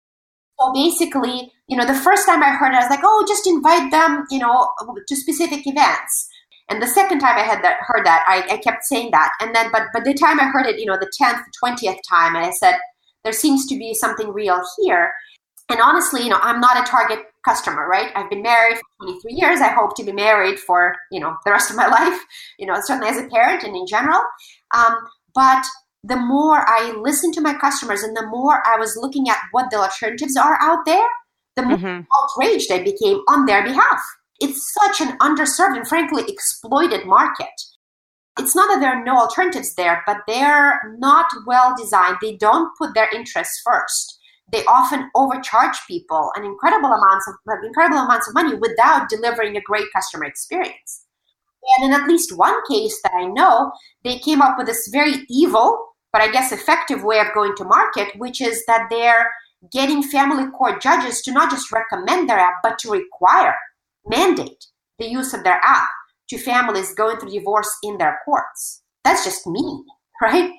So 0.61 0.72
basically, 0.72 1.53
you 1.68 1.77
know, 1.77 1.87
the 1.87 1.94
first 1.94 2.27
time 2.27 2.42
I 2.42 2.50
heard 2.50 2.72
it, 2.72 2.77
I 2.77 2.81
was 2.81 2.90
like, 2.90 3.05
oh, 3.05 3.24
just 3.29 3.46
invite 3.46 3.90
them, 3.92 4.24
you 4.31 4.40
know, 4.40 4.68
to 5.09 5.16
specific 5.16 5.66
events. 5.66 6.29
And 6.68 6.81
the 6.81 6.87
second 6.87 7.18
time 7.18 7.37
I 7.37 7.42
had 7.42 7.62
that 7.62 7.79
heard 7.81 8.07
that, 8.07 8.24
I, 8.27 8.55
I 8.55 8.57
kept 8.57 8.85
saying 8.85 9.11
that. 9.12 9.33
And 9.40 9.55
then, 9.55 9.70
but 9.70 9.83
but 9.92 10.05
the 10.05 10.14
time 10.14 10.40
I 10.40 10.44
heard 10.44 10.66
it, 10.66 10.79
you 10.79 10.87
know, 10.87 10.96
the 10.98 11.12
tenth, 11.18 11.40
twentieth 11.59 11.98
time, 12.09 12.37
and 12.37 12.46
I 12.46 12.53
said, 12.53 12.79
there 13.22 13.33
seems 13.35 13.66
to 13.66 13.77
be 13.77 13.94
something 13.94 14.33
real 14.33 14.62
here. 14.81 15.12
And 15.70 15.81
honestly, 15.81 16.22
you 16.22 16.29
know, 16.29 16.38
I'm 16.42 16.61
not 16.61 16.77
a 16.77 16.90
target 16.90 17.20
customer, 17.44 17.88
right? 17.88 18.11
I've 18.14 18.29
been 18.29 18.42
married 18.42 18.77
for 18.77 19.07
23 19.07 19.35
years. 19.35 19.61
I 19.61 19.68
hope 19.68 19.96
to 19.96 20.05
be 20.05 20.12
married 20.12 20.59
for, 20.59 20.94
you 21.11 21.20
know, 21.20 21.37
the 21.44 21.50
rest 21.50 21.70
of 21.70 21.77
my 21.77 21.87
life, 22.00 22.20
you 22.59 22.66
know, 22.66 22.74
certainly 22.83 23.09
as 23.09 23.18
a 23.18 23.29
parent 23.29 23.62
and 23.64 23.74
in 23.74 23.87
general. 23.87 24.20
Um, 24.74 24.96
but 25.35 25.64
the 26.03 26.16
more 26.16 26.68
I 26.68 26.92
listened 26.98 27.35
to 27.35 27.40
my 27.40 27.55
customers 27.55 28.03
and 28.03 28.16
the 28.16 28.27
more 28.27 28.62
I 28.66 28.79
was 28.79 28.98
looking 29.00 29.29
at 29.29 29.38
what 29.53 29.70
the 29.70 29.79
alternatives 29.79 30.37
are 30.37 30.59
out 30.61 30.85
there, 30.85 31.07
the 31.57 31.62
more 31.62 31.79
mm-hmm. 31.79 32.03
outraged 32.22 32.70
I 32.70 32.83
became 32.83 33.20
on 33.29 33.46
their 33.46 33.62
behalf. 33.62 34.00
It's 34.40 34.74
such 34.74 35.00
an 35.00 35.16
underserved 35.18 35.77
and 35.77 35.88
frankly 35.88 36.24
exploited 36.29 37.07
market. 37.07 37.48
It's 38.38 38.57
not 38.57 38.68
that 38.68 38.81
there 38.81 38.90
are 38.90 39.05
no 39.05 39.16
alternatives 39.16 39.74
there, 39.77 40.03
but 40.07 40.18
they're 40.27 40.81
not 40.98 41.27
well 41.46 41.74
designed. 41.79 42.16
They 42.20 42.37
don't 42.37 42.77
put 42.77 42.92
their 42.94 43.09
interests 43.14 43.62
first 43.64 44.13
they 44.52 44.64
often 44.66 45.11
overcharge 45.14 45.76
people 45.88 46.30
an 46.37 46.44
incredible 46.44 46.90
amounts 46.90 47.28
of 47.28 47.35
incredible 47.64 47.98
amounts 47.98 48.28
of 48.28 48.35
money 48.35 48.54
without 48.54 49.09
delivering 49.09 49.57
a 49.57 49.62
great 49.62 49.87
customer 49.94 50.24
experience. 50.24 51.04
And 51.76 51.87
in 51.87 52.00
at 52.00 52.07
least 52.07 52.37
one 52.37 52.54
case 52.70 53.00
that 53.02 53.14
I 53.14 53.26
know, 53.26 53.72
they 54.04 54.18
came 54.18 54.42
up 54.42 54.59
with 54.59 54.66
this 54.66 54.88
very 54.92 55.24
evil, 55.30 55.87
but 56.12 56.20
I 56.20 56.30
guess 56.30 56.52
effective 56.52 57.02
way 57.02 57.20
of 57.20 57.33
going 57.35 57.57
to 57.57 57.64
market, 57.64 58.14
which 58.16 58.40
is 58.40 58.64
that 58.66 58.88
they're 58.90 59.30
getting 59.72 60.02
family 60.02 60.50
court 60.50 60.83
judges 60.83 61.22
to 61.22 61.33
not 61.33 61.50
just 61.50 61.72
recommend 61.72 62.28
their 62.28 62.38
app, 62.38 62.57
but 62.62 62.78
to 62.80 62.90
require, 62.90 63.57
mandate 64.07 64.66
the 64.98 65.09
use 65.09 65.33
of 65.33 65.42
their 65.42 65.59
app 65.64 65.88
to 66.28 66.38
families 66.38 66.94
going 66.94 67.18
through 67.18 67.30
divorce 67.30 67.74
in 67.83 67.96
their 67.96 68.20
courts. 68.26 68.83
That's 69.04 69.24
just 69.24 69.46
mean. 69.46 69.85
right? 70.22 70.50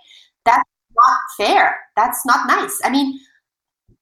That's 0.45 0.69
not 0.95 1.19
fair. 1.37 1.75
That's 1.95 2.25
not 2.25 2.47
nice. 2.47 2.79
I 2.83 2.89
mean, 2.89 3.19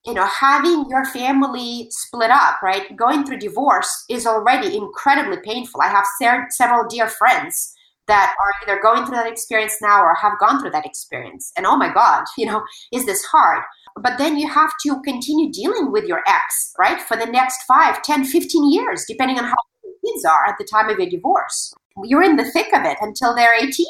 you 0.05 0.13
know, 0.13 0.25
having 0.25 0.85
your 0.89 1.05
family 1.05 1.87
split 1.89 2.29
up, 2.29 2.61
right? 2.61 2.95
Going 2.95 3.25
through 3.25 3.39
divorce 3.39 4.05
is 4.09 4.27
already 4.27 4.75
incredibly 4.75 5.37
painful. 5.37 5.81
I 5.81 5.87
have 5.87 6.05
ser- 6.21 6.47
several 6.49 6.87
dear 6.87 7.07
friends 7.07 7.73
that 8.07 8.35
are 8.37 8.71
either 8.71 8.81
going 8.81 9.05
through 9.05 9.15
that 9.15 9.31
experience 9.31 9.77
now 9.81 10.01
or 10.01 10.13
have 10.15 10.37
gone 10.39 10.59
through 10.59 10.71
that 10.71 10.85
experience. 10.85 11.53
And 11.55 11.65
oh 11.65 11.77
my 11.77 11.93
God, 11.93 12.25
you 12.37 12.45
know, 12.45 12.63
is 12.91 13.05
this 13.05 13.23
hard? 13.23 13.63
But 14.01 14.17
then 14.17 14.37
you 14.37 14.49
have 14.49 14.71
to 14.85 15.01
continue 15.03 15.51
dealing 15.51 15.91
with 15.91 16.05
your 16.05 16.21
ex, 16.27 16.73
right? 16.77 17.01
For 17.01 17.15
the 17.15 17.27
next 17.27 17.63
5, 17.63 18.01
10, 18.01 18.25
15 18.25 18.71
years, 18.71 19.05
depending 19.07 19.37
on 19.37 19.45
how 19.45 19.55
your 19.83 19.93
kids 20.05 20.25
are 20.25 20.45
at 20.47 20.57
the 20.57 20.65
time 20.65 20.89
of 20.89 20.99
your 20.99 21.09
divorce. 21.09 21.73
You're 22.03 22.23
in 22.23 22.35
the 22.35 22.51
thick 22.51 22.73
of 22.73 22.83
it 22.83 22.97
until 23.01 23.35
they're 23.35 23.55
18 23.55 23.85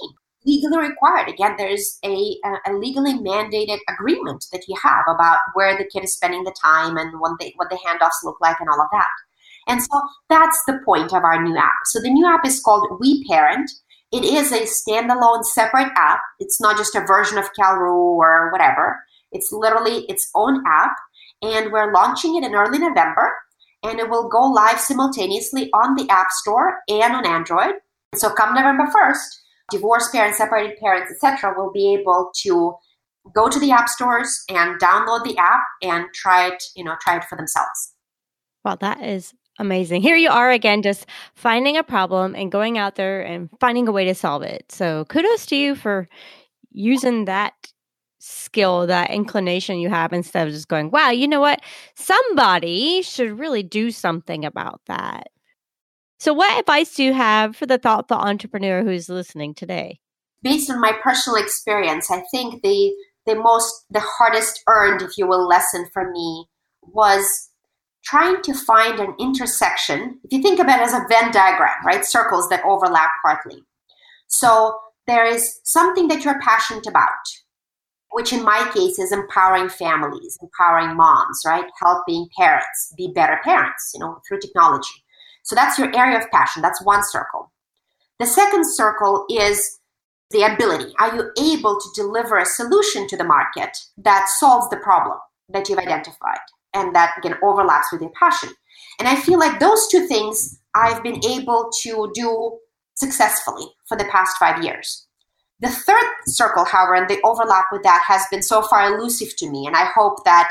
legally 0.46 0.78
required. 0.78 1.30
Again, 1.30 1.56
there's 1.58 1.98
a, 2.04 2.38
a, 2.68 2.74
legally 2.74 3.14
mandated 3.14 3.80
agreement 3.90 4.46
that 4.52 4.64
you 4.68 4.76
have 4.82 5.06
about 5.08 5.40
where 5.54 5.78
the 5.78 5.86
kid 5.86 6.04
is 6.04 6.14
spending 6.14 6.44
the 6.44 6.56
time 6.62 6.98
and 6.98 7.20
what, 7.20 7.40
they, 7.40 7.54
what 7.56 7.70
the 7.70 7.80
handoffs 7.86 8.24
look 8.24 8.38
like 8.42 8.60
and 8.60 8.70
all 8.70 8.82
of 8.82 8.88
that. 8.92 9.10
And 9.68 9.82
so 9.82 10.02
that's 10.30 10.62
the 10.68 10.80
point 10.86 11.14
of 11.14 11.24
our 11.24 11.42
new 11.42 11.58
app. 11.58 11.74
So 11.86 12.02
the 12.02 12.10
new 12.10 12.28
app 12.28 12.46
is 12.46 12.62
called 12.62 13.00
We 13.00 13.26
Parent. 13.28 13.70
It 14.12 14.26
is 14.26 14.52
a 14.52 14.62
standalone 14.62 15.44
separate 15.44 15.92
app. 15.96 16.20
It's 16.40 16.62
not 16.62 16.78
just 16.78 16.96
a 16.96 17.02
version 17.02 17.38
of 17.38 17.50
Calroo 17.58 18.18
or 18.18 18.52
whatever. 18.52 19.00
It's 19.32 19.52
literally 19.52 20.06
its 20.10 20.30
own 20.36 20.64
app. 20.68 20.96
And 21.42 21.72
we're 21.72 21.92
launching 21.92 22.36
it 22.36 22.46
in 22.46 22.56
early 22.56 22.80
November. 22.80 23.34
And 23.84 24.00
it 24.00 24.10
will 24.10 24.30
go 24.30 24.42
live 24.44 24.80
simultaneously 24.80 25.70
on 25.74 25.96
the 25.96 26.10
App 26.10 26.28
Store 26.32 26.78
and 26.88 27.14
on 27.14 27.26
Android. 27.26 27.76
So 28.16 28.30
come 28.30 28.54
November 28.54 28.86
1st, 28.86 29.40
divorced 29.74 30.14
parents, 30.14 30.38
separated 30.38 30.78
parents, 30.78 31.12
etc., 31.12 31.54
will 31.58 31.72
be 31.72 31.94
able 31.94 32.32
to 32.44 32.76
go 33.34 33.50
to 33.50 33.60
the 33.60 33.72
app 33.72 33.90
stores 33.90 34.44
and 34.50 34.80
download 34.80 35.24
the 35.24 35.38
app 35.38 35.62
and 35.82 36.06
try 36.14 36.48
it, 36.48 36.64
you 36.76 36.84
know, 36.84 36.96
try 37.02 37.18
it 37.18 37.24
for 37.26 37.36
themselves. 37.36 37.94
Well, 38.64 38.78
that 38.78 39.02
is 39.02 39.34
amazing. 39.60 40.02
Here 40.02 40.16
you 40.16 40.30
are 40.30 40.52
again, 40.52 40.82
just 40.82 41.06
finding 41.36 41.78
a 41.78 41.84
problem 41.84 42.36
and 42.36 42.52
going 42.52 42.78
out 42.78 42.96
there 42.96 43.22
and 43.22 43.50
finding 43.60 43.88
a 43.88 43.92
way 43.92 44.06
to 44.06 44.16
solve 44.16 44.44
it. 44.44 44.72
So 44.72 45.06
kudos 45.06 45.46
to 45.48 45.56
you 45.56 45.76
for 45.76 46.08
using 46.72 47.26
that 47.26 47.54
skill, 48.20 48.88
that 48.88 49.12
inclination 49.12 49.80
you 49.80 49.90
have 49.90 50.14
instead 50.14 50.48
of 50.48 50.54
just 50.54 50.70
going, 50.70 50.92
wow, 50.92 51.10
you 51.10 51.28
know 51.28 51.42
what? 51.42 51.62
Somebody 51.96 53.02
should 53.02 53.38
really 53.38 53.64
do 53.64 53.92
something 53.92 54.46
about 54.46 54.82
that. 54.88 55.28
So, 56.20 56.34
what 56.34 56.60
advice 56.60 56.96
do 56.96 57.04
you 57.04 57.14
have 57.14 57.56
for 57.56 57.66
the 57.66 57.78
thoughtful 57.78 58.18
entrepreneur 58.18 58.84
who's 58.84 59.10
listening 59.10 59.54
today? 59.54 60.00
Based 60.42 60.70
on 60.70 60.82
my 60.82 60.94
personal 61.02 61.42
experience, 61.42 62.12
I 62.12 62.24
think 62.32 62.62
the 62.64 62.94
the 63.26 63.36
most 63.36 63.86
the 63.90 64.02
hardest 64.02 64.62
earned, 64.68 65.02
if 65.02 65.18
you 65.18 65.28
will, 65.28 65.48
lesson 65.48 65.88
for 65.94 66.12
me 66.12 66.46
was 66.82 67.50
trying 68.04 68.42
to 68.42 68.54
find 68.54 69.00
an 69.00 69.16
intersection. 69.20 70.20
If 70.24 70.34
you 70.34 70.42
think 70.42 70.60
about 70.60 70.80
it 70.80 70.84
as 70.84 70.94
a 70.94 71.06
Venn 71.10 71.32
diagram, 71.32 71.86
right? 71.86 72.06
Circles 72.06 72.50
that 72.50 72.64
overlap 72.66 73.10
partly. 73.26 73.64
So 74.28 74.78
there 75.08 75.26
is 75.26 75.60
something 75.64 76.08
that 76.10 76.26
you're 76.26 76.40
passionate 76.42 76.88
about, 76.88 77.10
which 78.12 78.34
in 78.34 78.44
my 78.44 78.70
case 78.74 79.00
is 79.00 79.12
empowering 79.12 79.70
families, 79.70 80.38
empowering 80.42 80.96
moms, 80.96 81.42
right? 81.46 81.66
Helping 81.82 82.28
parents 82.38 82.94
be 82.98 83.12
better 83.14 83.40
parents, 83.44 83.92
you 83.94 84.00
know, 84.00 84.20
through 84.28 84.40
technology. 84.40 85.03
So 85.44 85.56
that's 85.56 85.78
your 85.78 85.96
area 85.96 86.18
of 86.18 86.30
passion. 86.32 86.62
That's 86.62 86.84
one 86.84 87.04
circle. 87.04 87.52
The 88.20 88.26
second 88.26 88.64
circle 88.66 89.26
is 89.30 89.80
the 90.32 90.44
ability. 90.44 90.94
Are 91.00 91.16
you 91.16 91.32
able 91.40 91.80
to 91.80 91.90
deliver 91.96 92.38
a 92.38 92.46
solution 92.46 93.08
to 93.08 93.18
the 93.18 93.24
market 93.24 93.78
that 93.98 94.28
solves 94.40 94.70
the 94.70 94.78
problem 94.78 95.18
that 95.50 95.70
you've 95.70 95.80
identified 95.80 96.40
and 96.74 96.96
that 96.96 97.16
again 97.18 97.36
overlaps 97.44 97.88
with 97.92 98.02
your 98.02 98.12
passion? 98.20 98.50
And 99.00 99.08
I 99.08 99.16
feel 99.16 99.40
like 99.40 99.60
those 99.60 99.88
two 99.88 100.08
things 100.08 100.60
I've 100.76 101.04
been 101.04 101.24
able 101.26 101.70
to 101.84 102.12
do 102.14 102.58
successfully 102.96 103.66
for 103.88 103.98
the 103.98 104.06
past 104.06 104.38
five 104.40 104.64
years. 104.64 105.08
The 105.60 105.70
third 105.70 106.04
circle, 106.26 106.66
however, 106.66 106.96
and 106.96 107.10
the 107.10 107.22
overlap 107.24 107.66
with 107.72 107.84
that 107.84 108.04
has 108.08 108.24
been 108.30 108.42
so 108.42 108.62
far 108.64 108.94
elusive 108.94 109.36
to 109.38 109.50
me. 109.50 109.66
And 109.66 109.76
I 109.76 109.86
hope 109.96 110.26
that 110.26 110.50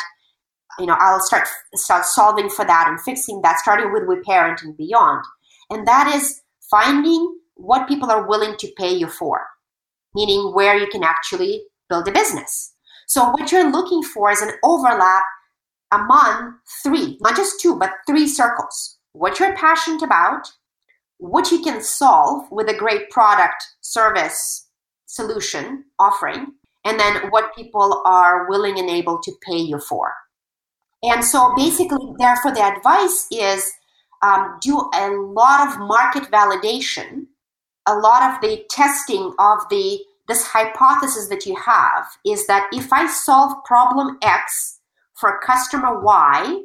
you 0.79 0.87
know, 0.87 0.97
I'll 0.99 1.21
start 1.21 1.47
start 1.75 2.05
solving 2.05 2.49
for 2.49 2.65
that 2.65 2.89
and 2.89 3.01
fixing 3.01 3.43
that, 3.43 3.59
starting 3.59 3.93
with 3.93 4.05
We 4.07 4.21
Parent 4.23 4.63
and 4.63 4.77
beyond. 4.77 5.25
And 5.71 5.87
that 5.87 6.15
is 6.15 6.43
finding 6.71 7.39
what 7.55 7.89
people 7.89 8.11
are 8.11 8.27
willing 8.27 8.57
to 8.59 8.73
pay 8.77 8.93
you 8.93 9.09
for, 9.09 9.47
meaning 10.15 10.55
where 10.55 10.77
you 10.77 10.87
can 10.89 11.05
actually 11.05 11.65
build 11.89 12.09
a 12.09 12.13
business. 12.13 12.75
So 13.07 13.31
what 13.31 13.53
you're 13.53 13.71
looking 13.71 14.03
for 14.03 14.31
is 14.31 14.41
an 14.41 14.53
overlap 14.65 15.25
among 15.93 16.55
three, 16.83 17.19
not 17.21 17.37
just 17.37 17.61
two, 17.61 17.79
but 17.79 17.93
three 18.07 18.27
circles. 18.27 18.99
What 19.13 19.39
you're 19.39 19.55
passionate 19.55 20.03
about, 20.03 20.51
what 21.19 21.51
you 21.51 21.63
can 21.63 21.83
solve 21.83 22.51
with 22.51 22.69
a 22.69 22.77
great 22.77 23.11
product, 23.11 23.63
service, 23.83 24.69
solution 25.07 25.85
offering, 25.99 26.47
and 26.85 26.99
then 26.99 27.31
what 27.31 27.55
people 27.55 28.03
are 28.07 28.49
willing 28.49 28.79
and 28.79 28.89
able 28.89 29.21
to 29.21 29.33
pay 29.47 29.59
you 29.59 29.79
for. 29.79 30.13
And 31.03 31.25
so 31.25 31.53
basically, 31.57 32.15
therefore, 32.19 32.53
the 32.53 32.63
advice 32.63 33.27
is 33.31 33.73
um, 34.23 34.59
do 34.61 34.79
a 34.95 35.09
lot 35.11 35.67
of 35.67 35.79
market 35.81 36.25
validation, 36.31 37.27
a 37.87 37.95
lot 37.97 38.33
of 38.33 38.41
the 38.41 38.65
testing 38.71 39.35
of 39.39 39.59
the 39.71 40.01
this 40.29 40.47
hypothesis 40.47 41.29
that 41.29 41.47
you 41.47 41.57
have 41.57 42.07
is 42.25 42.47
that 42.47 42.69
if 42.73 42.93
I 42.93 43.09
solve 43.09 43.53
problem 43.65 44.19
X 44.23 44.79
for 45.15 45.41
customer 45.45 46.01
Y, 46.01 46.63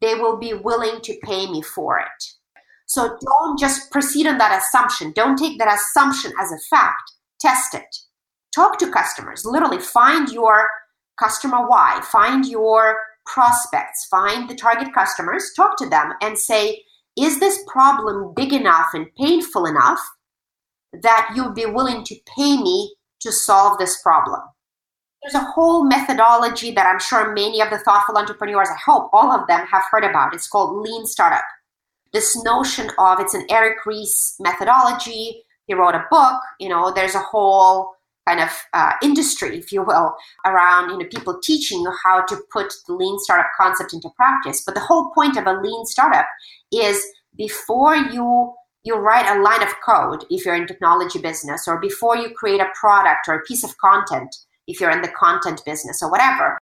they 0.00 0.14
will 0.16 0.36
be 0.36 0.54
willing 0.54 1.00
to 1.02 1.16
pay 1.22 1.50
me 1.50 1.62
for 1.62 2.00
it. 2.00 2.24
So 2.86 3.16
don't 3.20 3.58
just 3.58 3.90
proceed 3.90 4.26
on 4.26 4.38
that 4.38 4.60
assumption. 4.60 5.12
Don't 5.14 5.38
take 5.38 5.58
that 5.58 5.72
assumption 5.72 6.32
as 6.40 6.52
a 6.52 6.58
fact. 6.68 7.12
Test 7.40 7.74
it. 7.74 7.96
Talk 8.54 8.78
to 8.78 8.90
customers. 8.90 9.44
Literally 9.44 9.80
find 9.80 10.28
your 10.30 10.68
customer 11.18 11.66
Y, 11.68 12.00
find 12.04 12.46
your 12.46 12.98
prospects, 13.26 14.06
find 14.06 14.48
the 14.48 14.54
target 14.54 14.94
customers, 14.94 15.52
talk 15.54 15.76
to 15.78 15.88
them, 15.88 16.12
and 16.22 16.38
say, 16.38 16.82
is 17.16 17.40
this 17.40 17.62
problem 17.66 18.32
big 18.34 18.52
enough 18.52 18.88
and 18.94 19.14
painful 19.16 19.66
enough 19.66 20.00
that 20.92 21.32
you'd 21.34 21.54
be 21.54 21.66
willing 21.66 22.04
to 22.04 22.16
pay 22.36 22.56
me 22.56 22.94
to 23.20 23.32
solve 23.32 23.78
this 23.78 24.00
problem? 24.02 24.40
There's 25.22 25.42
a 25.42 25.50
whole 25.52 25.84
methodology 25.84 26.70
that 26.72 26.86
I'm 26.86 27.00
sure 27.00 27.34
many 27.34 27.60
of 27.60 27.70
the 27.70 27.78
thoughtful 27.78 28.16
entrepreneurs, 28.16 28.68
I 28.70 28.78
hope 28.84 29.10
all 29.12 29.32
of 29.32 29.46
them 29.48 29.66
have 29.66 29.82
heard 29.90 30.04
about. 30.04 30.34
It's 30.34 30.46
called 30.46 30.82
Lean 30.82 31.06
Startup. 31.06 31.42
This 32.12 32.40
notion 32.44 32.90
of 32.98 33.18
it's 33.18 33.34
an 33.34 33.46
Eric 33.50 33.84
Ries 33.84 34.36
methodology. 34.38 35.42
He 35.66 35.74
wrote 35.74 35.96
a 35.96 36.06
book, 36.10 36.40
you 36.60 36.68
know, 36.68 36.92
there's 36.92 37.16
a 37.16 37.20
whole 37.20 37.95
kind 38.26 38.40
of 38.40 38.50
uh, 38.72 38.92
industry, 39.02 39.58
if 39.58 39.72
you 39.72 39.82
will, 39.82 40.14
around 40.44 40.90
you 40.90 40.98
know 40.98 41.06
people 41.06 41.38
teaching 41.42 41.80
you 41.80 41.92
how 42.04 42.24
to 42.26 42.36
put 42.52 42.72
the 42.86 42.94
lean 42.94 43.18
startup 43.20 43.50
concept 43.60 43.92
into 43.92 44.10
practice. 44.16 44.62
But 44.64 44.74
the 44.74 44.80
whole 44.80 45.10
point 45.14 45.36
of 45.36 45.46
a 45.46 45.60
lean 45.60 45.86
startup 45.86 46.26
is 46.72 47.02
before 47.36 47.96
you 47.96 48.52
you 48.82 48.94
write 48.94 49.26
a 49.26 49.42
line 49.42 49.62
of 49.62 49.74
code 49.84 50.24
if 50.30 50.44
you're 50.44 50.54
in 50.54 50.66
technology 50.66 51.18
business, 51.18 51.66
or 51.66 51.80
before 51.80 52.16
you 52.16 52.30
create 52.30 52.60
a 52.60 52.70
product 52.80 53.26
or 53.28 53.34
a 53.34 53.42
piece 53.42 53.64
of 53.64 53.76
content 53.78 54.34
if 54.66 54.80
you're 54.80 54.90
in 54.90 55.02
the 55.02 55.08
content 55.08 55.62
business 55.64 56.02
or 56.02 56.10
whatever, 56.10 56.58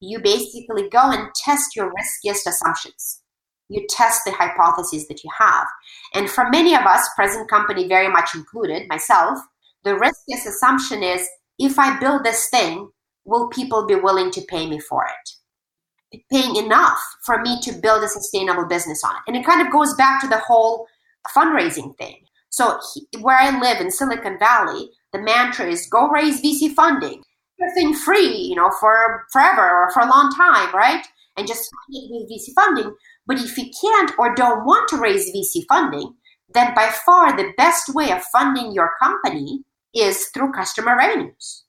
you 0.00 0.20
basically 0.20 0.88
go 0.88 1.10
and 1.10 1.28
test 1.34 1.76
your 1.76 1.92
riskiest 1.94 2.46
assumptions. 2.46 3.22
You 3.68 3.86
test 3.88 4.22
the 4.24 4.32
hypotheses 4.32 5.06
that 5.08 5.22
you 5.22 5.30
have. 5.38 5.66
And 6.14 6.28
for 6.28 6.48
many 6.50 6.74
of 6.74 6.82
us, 6.82 7.08
present 7.14 7.48
company 7.48 7.86
very 7.86 8.08
much 8.08 8.34
included, 8.34 8.88
myself, 8.88 9.38
the 9.84 9.96
riskiest 9.96 10.46
assumption 10.46 11.02
is 11.02 11.28
if 11.58 11.78
I 11.78 11.98
build 11.98 12.24
this 12.24 12.48
thing, 12.48 12.90
will 13.24 13.48
people 13.48 13.86
be 13.86 13.94
willing 13.94 14.30
to 14.32 14.42
pay 14.42 14.68
me 14.68 14.80
for 14.80 15.04
it? 15.04 16.20
Paying 16.30 16.56
enough 16.56 16.98
for 17.24 17.40
me 17.40 17.60
to 17.62 17.72
build 17.72 18.02
a 18.02 18.08
sustainable 18.08 18.66
business 18.66 19.02
on 19.04 19.14
it. 19.16 19.22
And 19.28 19.36
it 19.36 19.46
kind 19.46 19.64
of 19.64 19.72
goes 19.72 19.94
back 19.94 20.20
to 20.20 20.28
the 20.28 20.38
whole 20.38 20.86
fundraising 21.34 21.96
thing. 21.96 22.16
So, 22.50 22.80
where 23.20 23.38
I 23.38 23.60
live 23.60 23.80
in 23.80 23.92
Silicon 23.92 24.38
Valley, 24.38 24.90
the 25.12 25.20
mantra 25.20 25.66
is 25.66 25.86
go 25.86 26.08
raise 26.08 26.42
VC 26.42 26.74
funding. 26.74 27.22
Everything 27.62 27.94
free, 27.94 28.34
you 28.34 28.56
know, 28.56 28.70
for 28.80 29.26
forever 29.32 29.62
or 29.62 29.90
for 29.92 30.00
a 30.00 30.10
long 30.10 30.32
time, 30.34 30.74
right? 30.74 31.06
And 31.36 31.46
just 31.46 31.70
with 31.88 32.28
VC 32.30 32.52
funding. 32.56 32.92
But 33.26 33.38
if 33.38 33.56
you 33.56 33.70
can't 33.80 34.12
or 34.18 34.34
don't 34.34 34.64
want 34.64 34.88
to 34.88 34.96
raise 34.96 35.30
VC 35.30 35.64
funding, 35.68 36.14
then 36.52 36.74
by 36.74 36.90
far 37.06 37.36
the 37.36 37.52
best 37.56 37.94
way 37.94 38.10
of 38.10 38.22
funding 38.24 38.72
your 38.72 38.90
company 39.00 39.62
is 39.94 40.28
through 40.28 40.52
customer 40.52 40.96
revenues. 40.96 41.64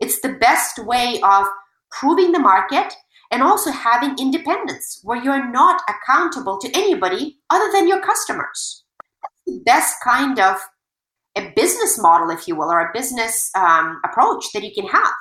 It's 0.00 0.20
the 0.20 0.34
best 0.40 0.78
way 0.78 1.20
of 1.22 1.46
proving 1.90 2.32
the 2.32 2.38
market 2.38 2.94
and 3.30 3.42
also 3.42 3.70
having 3.70 4.18
independence 4.18 5.00
where 5.02 5.22
you're 5.22 5.50
not 5.50 5.82
accountable 5.88 6.58
to 6.58 6.70
anybody 6.74 7.38
other 7.50 7.70
than 7.72 7.86
your 7.86 8.00
customers. 8.00 8.84
That's 9.22 9.42
the 9.46 9.62
best 9.64 9.94
kind 10.02 10.40
of 10.40 10.56
a 11.36 11.52
business 11.54 12.00
model, 12.00 12.30
if 12.30 12.48
you 12.48 12.56
will, 12.56 12.72
or 12.72 12.80
a 12.80 12.92
business 12.92 13.50
um, 13.54 14.00
approach 14.04 14.46
that 14.52 14.64
you 14.64 14.72
can 14.74 14.86
have 14.88 15.14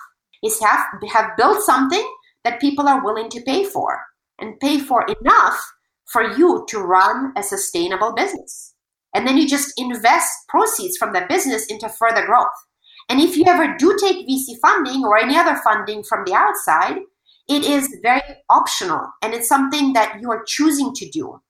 is 0.43 0.59
have 0.61 0.85
have 1.11 1.37
built 1.37 1.61
something 1.61 2.05
that 2.43 2.61
people 2.61 2.87
are 2.87 3.03
willing 3.03 3.29
to 3.29 3.41
pay 3.41 3.63
for 3.63 4.01
and 4.39 4.59
pay 4.59 4.79
for 4.79 5.05
enough 5.21 5.59
for 6.05 6.23
you 6.37 6.65
to 6.69 6.79
run 6.79 7.33
a 7.37 7.43
sustainable 7.43 8.13
business. 8.13 8.73
And 9.13 9.27
then 9.27 9.37
you 9.37 9.47
just 9.47 9.73
invest 9.77 10.29
proceeds 10.47 10.97
from 10.97 11.13
the 11.13 11.25
business 11.27 11.65
into 11.67 11.89
further 11.89 12.25
growth. 12.25 12.47
And 13.09 13.19
if 13.19 13.35
you 13.35 13.45
ever 13.47 13.75
do 13.77 13.97
take 13.99 14.27
VC 14.27 14.59
funding 14.61 15.03
or 15.03 15.17
any 15.17 15.35
other 15.35 15.55
funding 15.63 16.03
from 16.03 16.25
the 16.25 16.33
outside, 16.33 16.97
it 17.47 17.65
is 17.65 17.97
very 18.03 18.21
optional 18.51 19.09
and 19.23 19.33
it's 19.33 19.49
something 19.49 19.93
that 19.93 20.19
you 20.21 20.29
are 20.29 20.43
choosing 20.45 20.93
to 20.93 21.09
do, 21.09 21.41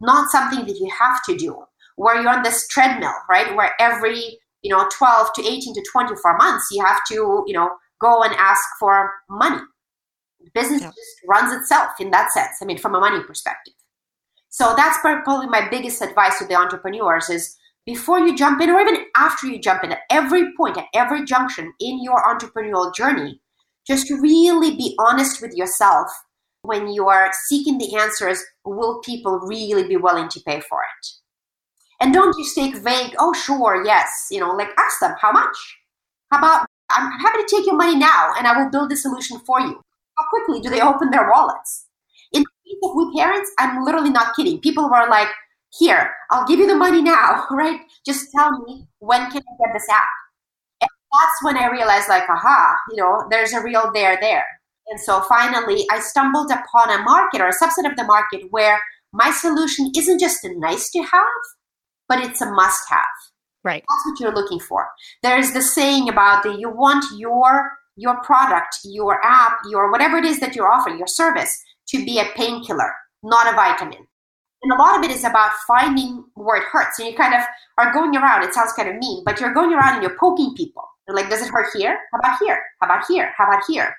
not 0.00 0.30
something 0.30 0.66
that 0.66 0.78
you 0.78 0.90
have 0.98 1.22
to 1.28 1.36
do. 1.36 1.62
Where 1.96 2.20
you're 2.20 2.30
on 2.30 2.42
this 2.42 2.66
treadmill, 2.68 3.12
right? 3.28 3.54
Where 3.54 3.72
every 3.78 4.38
you 4.62 4.70
know 4.70 4.88
12 4.96 5.28
to 5.34 5.46
18 5.46 5.74
to 5.74 5.84
24 5.92 6.36
months 6.36 6.68
you 6.70 6.84
have 6.84 7.00
to 7.08 7.44
you 7.46 7.52
know 7.52 7.70
go 8.00 8.22
and 8.22 8.34
ask 8.36 8.62
for 8.78 9.12
money 9.28 9.60
business 10.54 10.80
yeah. 10.80 10.88
just 10.88 11.16
runs 11.28 11.52
itself 11.52 11.90
in 12.00 12.10
that 12.10 12.30
sense 12.32 12.56
i 12.62 12.64
mean 12.64 12.78
from 12.78 12.94
a 12.94 13.00
money 13.00 13.22
perspective 13.24 13.74
so 14.52 14.74
that's 14.76 14.98
probably 14.98 15.46
my 15.46 15.66
biggest 15.70 16.02
advice 16.02 16.38
to 16.38 16.46
the 16.46 16.54
entrepreneurs 16.54 17.30
is 17.30 17.56
before 17.86 18.20
you 18.20 18.36
jump 18.36 18.60
in 18.60 18.68
or 18.68 18.80
even 18.80 19.06
after 19.16 19.46
you 19.46 19.58
jump 19.58 19.82
in 19.82 19.92
at 19.92 20.00
every 20.10 20.54
point 20.56 20.76
at 20.76 20.84
every 20.94 21.24
junction 21.24 21.72
in 21.80 22.02
your 22.02 22.22
entrepreneurial 22.22 22.94
journey 22.94 23.40
just 23.86 24.10
really 24.10 24.76
be 24.76 24.94
honest 25.00 25.40
with 25.40 25.54
yourself 25.54 26.08
when 26.62 26.86
you 26.88 27.08
are 27.08 27.32
seeking 27.48 27.78
the 27.78 27.96
answers 27.96 28.42
will 28.64 29.00
people 29.00 29.40
really 29.40 29.86
be 29.88 29.96
willing 29.96 30.28
to 30.28 30.40
pay 30.40 30.60
for 30.60 30.80
it? 30.80 31.08
And 32.00 32.12
don't 32.12 32.36
just 32.36 32.54
take 32.54 32.76
vague 32.76 33.14
oh 33.18 33.32
sure 33.32 33.84
yes 33.84 34.28
you 34.30 34.38
know 34.38 34.52
like 34.52 34.68
ask 34.78 35.00
them 35.00 35.14
how 35.20 35.32
much? 35.32 35.56
How 36.30 36.38
about 36.38 36.66
i'm 36.90 37.10
happy 37.20 37.42
to 37.42 37.56
take 37.56 37.66
your 37.66 37.76
money 37.76 37.96
now 37.96 38.32
and 38.36 38.46
i 38.46 38.60
will 38.60 38.70
build 38.70 38.90
the 38.90 38.96
solution 38.96 39.38
for 39.40 39.60
you. 39.60 39.80
How 40.18 40.26
quickly 40.28 40.60
do 40.60 40.68
they 40.68 40.80
open 40.80 41.10
their 41.10 41.30
wallets 41.30 41.86
in 42.72 42.78
the 42.80 42.88
case 42.88 42.90
of 42.90 42.96
we 42.96 43.20
parents 43.20 43.50
i'm 43.58 43.84
literally 43.84 44.10
not 44.10 44.34
kidding 44.36 44.60
people 44.60 44.84
were 44.84 45.08
like 45.08 45.28
here 45.78 46.12
i'll 46.30 46.46
give 46.46 46.58
you 46.58 46.66
the 46.66 46.74
money 46.74 47.02
now 47.02 47.46
right 47.50 47.80
just 48.06 48.30
tell 48.34 48.50
me 48.64 48.86
when 48.98 49.30
can 49.30 49.42
i 49.42 49.66
get 49.66 49.72
this 49.74 49.88
app 49.90 50.08
And 50.80 50.90
that's 51.12 51.38
when 51.42 51.56
I 51.58 51.70
realized, 51.70 52.08
like, 52.08 52.28
aha, 52.28 52.76
you 52.90 52.96
know, 52.96 53.26
there's 53.30 53.52
a 53.52 53.62
real 53.62 53.90
there 53.94 54.18
there. 54.20 54.46
And 54.88 55.00
so 55.00 55.22
finally, 55.22 55.86
I 55.90 56.00
stumbled 56.00 56.50
upon 56.50 56.90
a 56.90 57.02
market 57.02 57.40
or 57.40 57.48
a 57.48 57.52
subset 57.52 57.90
of 57.90 57.96
the 57.96 58.04
market 58.04 58.48
where 58.50 58.80
my 59.12 59.30
solution 59.30 59.92
isn't 59.96 60.20
just 60.20 60.44
a 60.44 60.58
nice 60.58 60.90
to 60.92 61.02
have, 61.02 61.42
but 62.08 62.20
it's 62.20 62.40
a 62.40 62.50
must 62.50 62.88
have. 62.90 63.04
Right. 63.64 63.84
That's 63.88 64.06
what 64.06 64.20
you're 64.20 64.34
looking 64.34 64.60
for. 64.60 64.88
There's 65.22 65.52
the 65.52 65.62
saying 65.62 66.08
about 66.08 66.42
that 66.44 66.58
you 66.58 66.70
want 66.70 67.04
your 67.16 67.72
your 67.96 68.20
product, 68.22 68.78
your 68.84 69.20
app, 69.24 69.58
your 69.70 69.90
whatever 69.92 70.16
it 70.16 70.24
is 70.24 70.40
that 70.40 70.56
you're 70.56 70.72
offering, 70.72 70.98
your 70.98 71.06
service, 71.06 71.62
to 71.88 72.04
be 72.04 72.18
a 72.18 72.24
painkiller, 72.36 72.92
not 73.22 73.52
a 73.52 73.56
vitamin. 73.56 74.06
And 74.62 74.72
a 74.72 74.76
lot 74.76 74.96
of 74.96 75.02
it 75.02 75.10
is 75.10 75.24
about 75.24 75.50
finding 75.66 76.24
where 76.34 76.56
it 76.56 76.64
hurts. 76.70 76.98
And 76.98 77.08
you 77.08 77.16
kind 77.16 77.34
of 77.34 77.40
are 77.78 77.92
going 77.92 78.16
around, 78.16 78.44
it 78.44 78.54
sounds 78.54 78.72
kind 78.72 78.88
of 78.88 78.96
mean, 78.96 79.22
but 79.24 79.40
you're 79.40 79.52
going 79.52 79.72
around 79.72 79.94
and 79.94 80.02
you're 80.02 80.18
poking 80.18 80.54
people. 80.56 80.84
They're 81.06 81.16
like, 81.16 81.28
does 81.28 81.42
it 81.42 81.50
hurt 81.50 81.68
here? 81.76 81.98
How 82.12 82.18
about 82.18 82.38
here? 82.38 82.62
How 82.80 82.86
about 82.86 83.04
here? 83.08 83.32
How 83.36 83.46
about 83.46 83.62
here? 83.68 83.94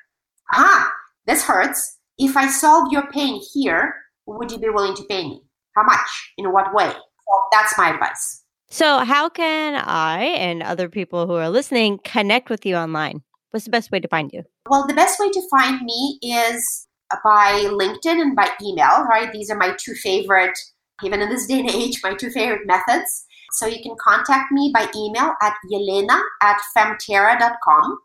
Ah, 0.54 0.90
this 1.26 1.44
hurts. 1.44 1.98
If 2.18 2.38
I 2.38 2.48
solve 2.48 2.92
your 2.92 3.08
pain 3.08 3.42
here, 3.54 3.94
would 4.26 4.52
you 4.52 4.58
be 4.58 4.70
willing 4.70 4.96
to 4.96 5.04
pay 5.04 5.24
me? 5.24 5.42
How 5.76 5.84
much? 5.84 6.34
In 6.38 6.52
what 6.54 6.74
way? 6.74 6.90
So 6.90 7.42
that's 7.52 7.78
my 7.78 7.94
advice. 7.94 8.44
So, 8.70 9.00
how 9.00 9.30
can 9.30 9.76
I 9.76 10.24
and 10.24 10.64
other 10.64 10.90
people 10.90 11.28
who 11.28 11.34
are 11.34 11.50
listening 11.50 12.00
connect 12.04 12.50
with 12.50 12.66
you 12.66 12.76
online? 12.76 13.22
What's 13.52 13.66
the 13.66 13.72
best 13.72 13.92
way 13.92 14.00
to 14.00 14.08
find 14.08 14.32
you? 14.34 14.44
Well, 14.68 14.88
the 14.88 14.96
best 14.96 15.20
way 15.20 15.30
to 15.30 15.42
find 15.52 15.80
me 15.84 16.18
is 16.24 16.88
by 17.24 17.66
LinkedIn 17.66 18.22
and 18.22 18.36
by 18.36 18.50
email, 18.62 19.04
right? 19.10 19.32
These 19.32 19.50
are 19.50 19.58
my 19.58 19.76
two 19.80 19.94
favorite, 19.96 20.58
even 21.04 21.22
in 21.22 21.30
this 21.30 21.48
day 21.48 21.60
and 21.60 21.70
age, 21.70 22.02
my 22.04 22.14
two 22.16 22.30
favorite 22.30 22.66
methods. 22.66 23.26
So 23.54 23.68
you 23.68 23.82
can 23.84 23.96
contact 24.02 24.52
me 24.52 24.72
by 24.74 24.88
email 24.96 25.34
at 25.42 25.54
yelena 25.72 26.20
at 26.42 26.60
famterra.com. 26.76 28.00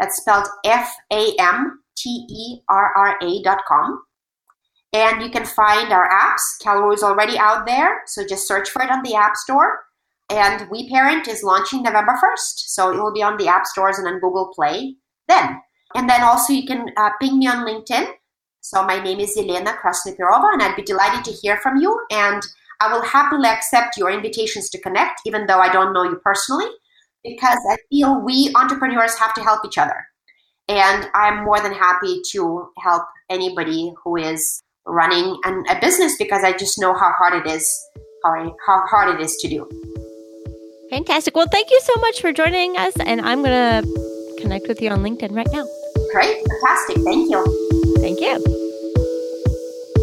That's 0.00 0.16
spelled 0.16 0.48
F 0.64 0.94
A 1.12 1.34
M 1.38 1.82
T 1.96 2.26
E 2.30 2.60
R 2.68 2.92
R 2.96 3.18
A.com. 3.20 4.02
And 4.94 5.22
you 5.22 5.30
can 5.30 5.44
find 5.44 5.92
our 5.92 6.08
apps. 6.08 6.40
Calroo 6.64 6.94
is 6.94 7.02
already 7.02 7.38
out 7.38 7.66
there, 7.66 8.00
so 8.06 8.26
just 8.26 8.48
search 8.48 8.70
for 8.70 8.82
it 8.82 8.90
on 8.90 9.02
the 9.02 9.14
App 9.14 9.36
Store. 9.36 9.80
And 10.30 10.70
We 10.70 10.88
Parent 10.88 11.28
is 11.28 11.42
launching 11.42 11.82
November 11.82 12.12
1st, 12.12 12.68
so 12.68 12.90
it 12.90 12.96
will 12.96 13.12
be 13.12 13.22
on 13.22 13.36
the 13.36 13.48
App 13.48 13.66
Stores 13.66 13.98
and 13.98 14.08
on 14.08 14.20
Google 14.20 14.50
Play 14.54 14.96
then. 15.28 15.60
And 15.94 16.08
then 16.08 16.22
also 16.22 16.52
you 16.52 16.66
can 16.66 16.86
uh, 16.96 17.10
ping 17.20 17.38
me 17.38 17.46
on 17.46 17.66
LinkedIn. 17.66 18.10
So 18.70 18.84
my 18.84 19.02
name 19.02 19.18
is 19.18 19.34
Elena 19.34 19.72
Krasnoperova, 19.82 20.52
and 20.52 20.62
I'd 20.62 20.76
be 20.76 20.82
delighted 20.82 21.24
to 21.24 21.32
hear 21.32 21.56
from 21.62 21.78
you. 21.78 21.98
And 22.10 22.42
I 22.82 22.92
will 22.92 23.00
happily 23.02 23.48
accept 23.48 23.96
your 23.96 24.10
invitations 24.10 24.68
to 24.68 24.80
connect, 24.82 25.22
even 25.24 25.46
though 25.46 25.58
I 25.58 25.72
don't 25.72 25.94
know 25.94 26.02
you 26.02 26.20
personally, 26.22 26.66
because 27.24 27.58
I 27.70 27.78
feel 27.88 28.20
we 28.20 28.52
entrepreneurs 28.54 29.14
have 29.14 29.32
to 29.36 29.42
help 29.42 29.64
each 29.64 29.78
other. 29.78 30.06
And 30.68 31.08
I'm 31.14 31.46
more 31.46 31.58
than 31.62 31.72
happy 31.72 32.20
to 32.32 32.68
help 32.76 33.04
anybody 33.30 33.90
who 34.04 34.16
is 34.16 34.62
running 34.84 35.38
an, 35.44 35.64
a 35.70 35.80
business 35.80 36.16
because 36.18 36.44
I 36.44 36.52
just 36.52 36.78
know 36.78 36.92
how 36.92 37.12
hard 37.16 37.46
it 37.46 37.50
is, 37.50 37.66
how, 38.22 38.54
how 38.66 38.86
hard 38.86 39.18
it 39.18 39.24
is 39.24 39.34
to 39.36 39.48
do. 39.48 39.66
Fantastic. 40.90 41.34
Well, 41.34 41.48
thank 41.50 41.70
you 41.70 41.80
so 41.84 41.98
much 42.02 42.20
for 42.20 42.34
joining 42.34 42.76
us, 42.76 42.92
and 43.00 43.22
I'm 43.22 43.42
going 43.42 43.82
to 43.82 44.36
connect 44.42 44.68
with 44.68 44.82
you 44.82 44.90
on 44.90 44.98
LinkedIn 44.98 45.34
right 45.34 45.48
now. 45.52 45.66
Great. 46.12 46.46
Fantastic. 46.46 46.98
Thank 46.98 47.30
you. 47.30 47.77
Thank 48.08 48.22
you. 48.22 48.38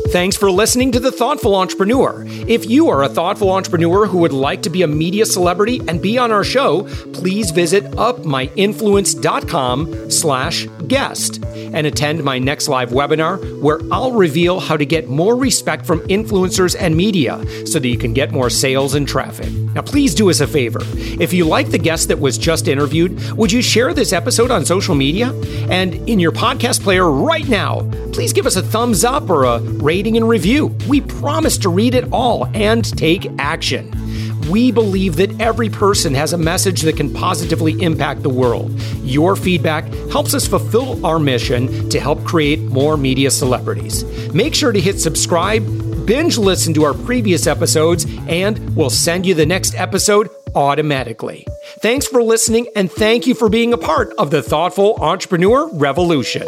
Thanks 0.09 0.37
for 0.37 0.51
listening 0.51 0.91
to 0.91 0.99
The 0.99 1.11
Thoughtful 1.11 1.55
Entrepreneur. 1.55 2.23
If 2.27 2.69
you 2.69 2.89
are 2.89 3.01
a 3.01 3.09
thoughtful 3.09 3.51
entrepreneur 3.51 4.05
who 4.05 4.19
would 4.19 4.31
like 4.31 4.61
to 4.61 4.69
be 4.69 4.83
a 4.83 4.87
media 4.87 5.25
celebrity 5.25 5.81
and 5.87 5.99
be 5.99 6.19
on 6.19 6.31
our 6.31 6.43
show, 6.43 6.83
please 7.13 7.49
visit 7.49 7.83
upmyinfluence.com 7.85 10.11
slash 10.11 10.67
guest 10.87 11.43
and 11.45 11.85
attend 11.87 12.23
my 12.23 12.39
next 12.39 12.67
live 12.67 12.89
webinar 12.89 13.61
where 13.61 13.79
I'll 13.91 14.11
reveal 14.11 14.59
how 14.59 14.77
to 14.77 14.85
get 14.85 15.07
more 15.07 15.35
respect 15.35 15.85
from 15.85 15.99
influencers 16.07 16.75
and 16.79 16.95
media 16.95 17.43
so 17.65 17.79
that 17.79 17.87
you 17.87 17.97
can 17.97 18.13
get 18.13 18.31
more 18.31 18.49
sales 18.49 18.95
and 18.95 19.07
traffic. 19.07 19.51
Now, 19.51 19.81
please 19.81 20.15
do 20.15 20.29
us 20.29 20.39
a 20.39 20.47
favor. 20.47 20.79
If 21.19 21.33
you 21.33 21.45
like 21.45 21.69
the 21.69 21.77
guest 21.77 22.07
that 22.07 22.19
was 22.19 22.37
just 22.37 22.67
interviewed, 22.67 23.19
would 23.33 23.51
you 23.51 23.61
share 23.61 23.93
this 23.93 24.13
episode 24.13 24.51
on 24.51 24.65
social 24.65 24.95
media? 24.95 25.33
And 25.69 25.95
in 26.07 26.19
your 26.19 26.31
podcast 26.31 26.81
player 26.81 27.09
right 27.09 27.47
now, 27.47 27.81
please 28.13 28.31
give 28.31 28.45
us 28.45 28.55
a 28.55 28.61
thumbs 28.61 29.03
up 29.03 29.29
or 29.29 29.43
a 29.43 29.59
rating 29.59 30.15
and 30.15 30.29
review. 30.29 30.67
We 30.87 31.01
promise 31.01 31.57
to 31.59 31.69
read 31.69 31.95
it 31.95 32.11
all 32.11 32.47
and 32.53 32.85
take 32.97 33.27
action. 33.37 34.04
We 34.49 34.71
believe 34.71 35.15
that 35.17 35.39
every 35.41 35.69
person 35.69 36.13
has 36.13 36.33
a 36.33 36.37
message 36.37 36.81
that 36.81 36.97
can 36.97 37.13
positively 37.13 37.81
impact 37.81 38.23
the 38.23 38.29
world. 38.29 38.71
Your 39.01 39.35
feedback 39.35 39.85
helps 40.11 40.33
us 40.33 40.47
fulfill 40.47 41.05
our 41.05 41.19
mission 41.19 41.89
to 41.89 41.99
help 41.99 42.23
create 42.23 42.59
more 42.61 42.97
media 42.97 43.31
celebrities. 43.31 44.03
Make 44.33 44.53
sure 44.55 44.71
to 44.71 44.79
hit 44.79 44.99
subscribe 44.99 45.63
binge 46.05 46.37
listen 46.37 46.73
to 46.75 46.83
our 46.83 46.93
previous 46.93 47.47
episodes, 47.47 48.05
and 48.27 48.75
we'll 48.75 48.89
send 48.89 49.25
you 49.25 49.33
the 49.33 49.45
next 49.45 49.75
episode 49.75 50.29
automatically. 50.53 51.45
Thanks 51.79 52.07
for 52.07 52.21
listening, 52.21 52.67
and 52.75 52.91
thank 52.91 53.27
you 53.27 53.33
for 53.33 53.49
being 53.49 53.73
a 53.73 53.77
part 53.77 54.13
of 54.17 54.31
the 54.31 54.41
Thoughtful 54.41 54.95
Entrepreneur 55.01 55.69
Revolution. 55.73 56.47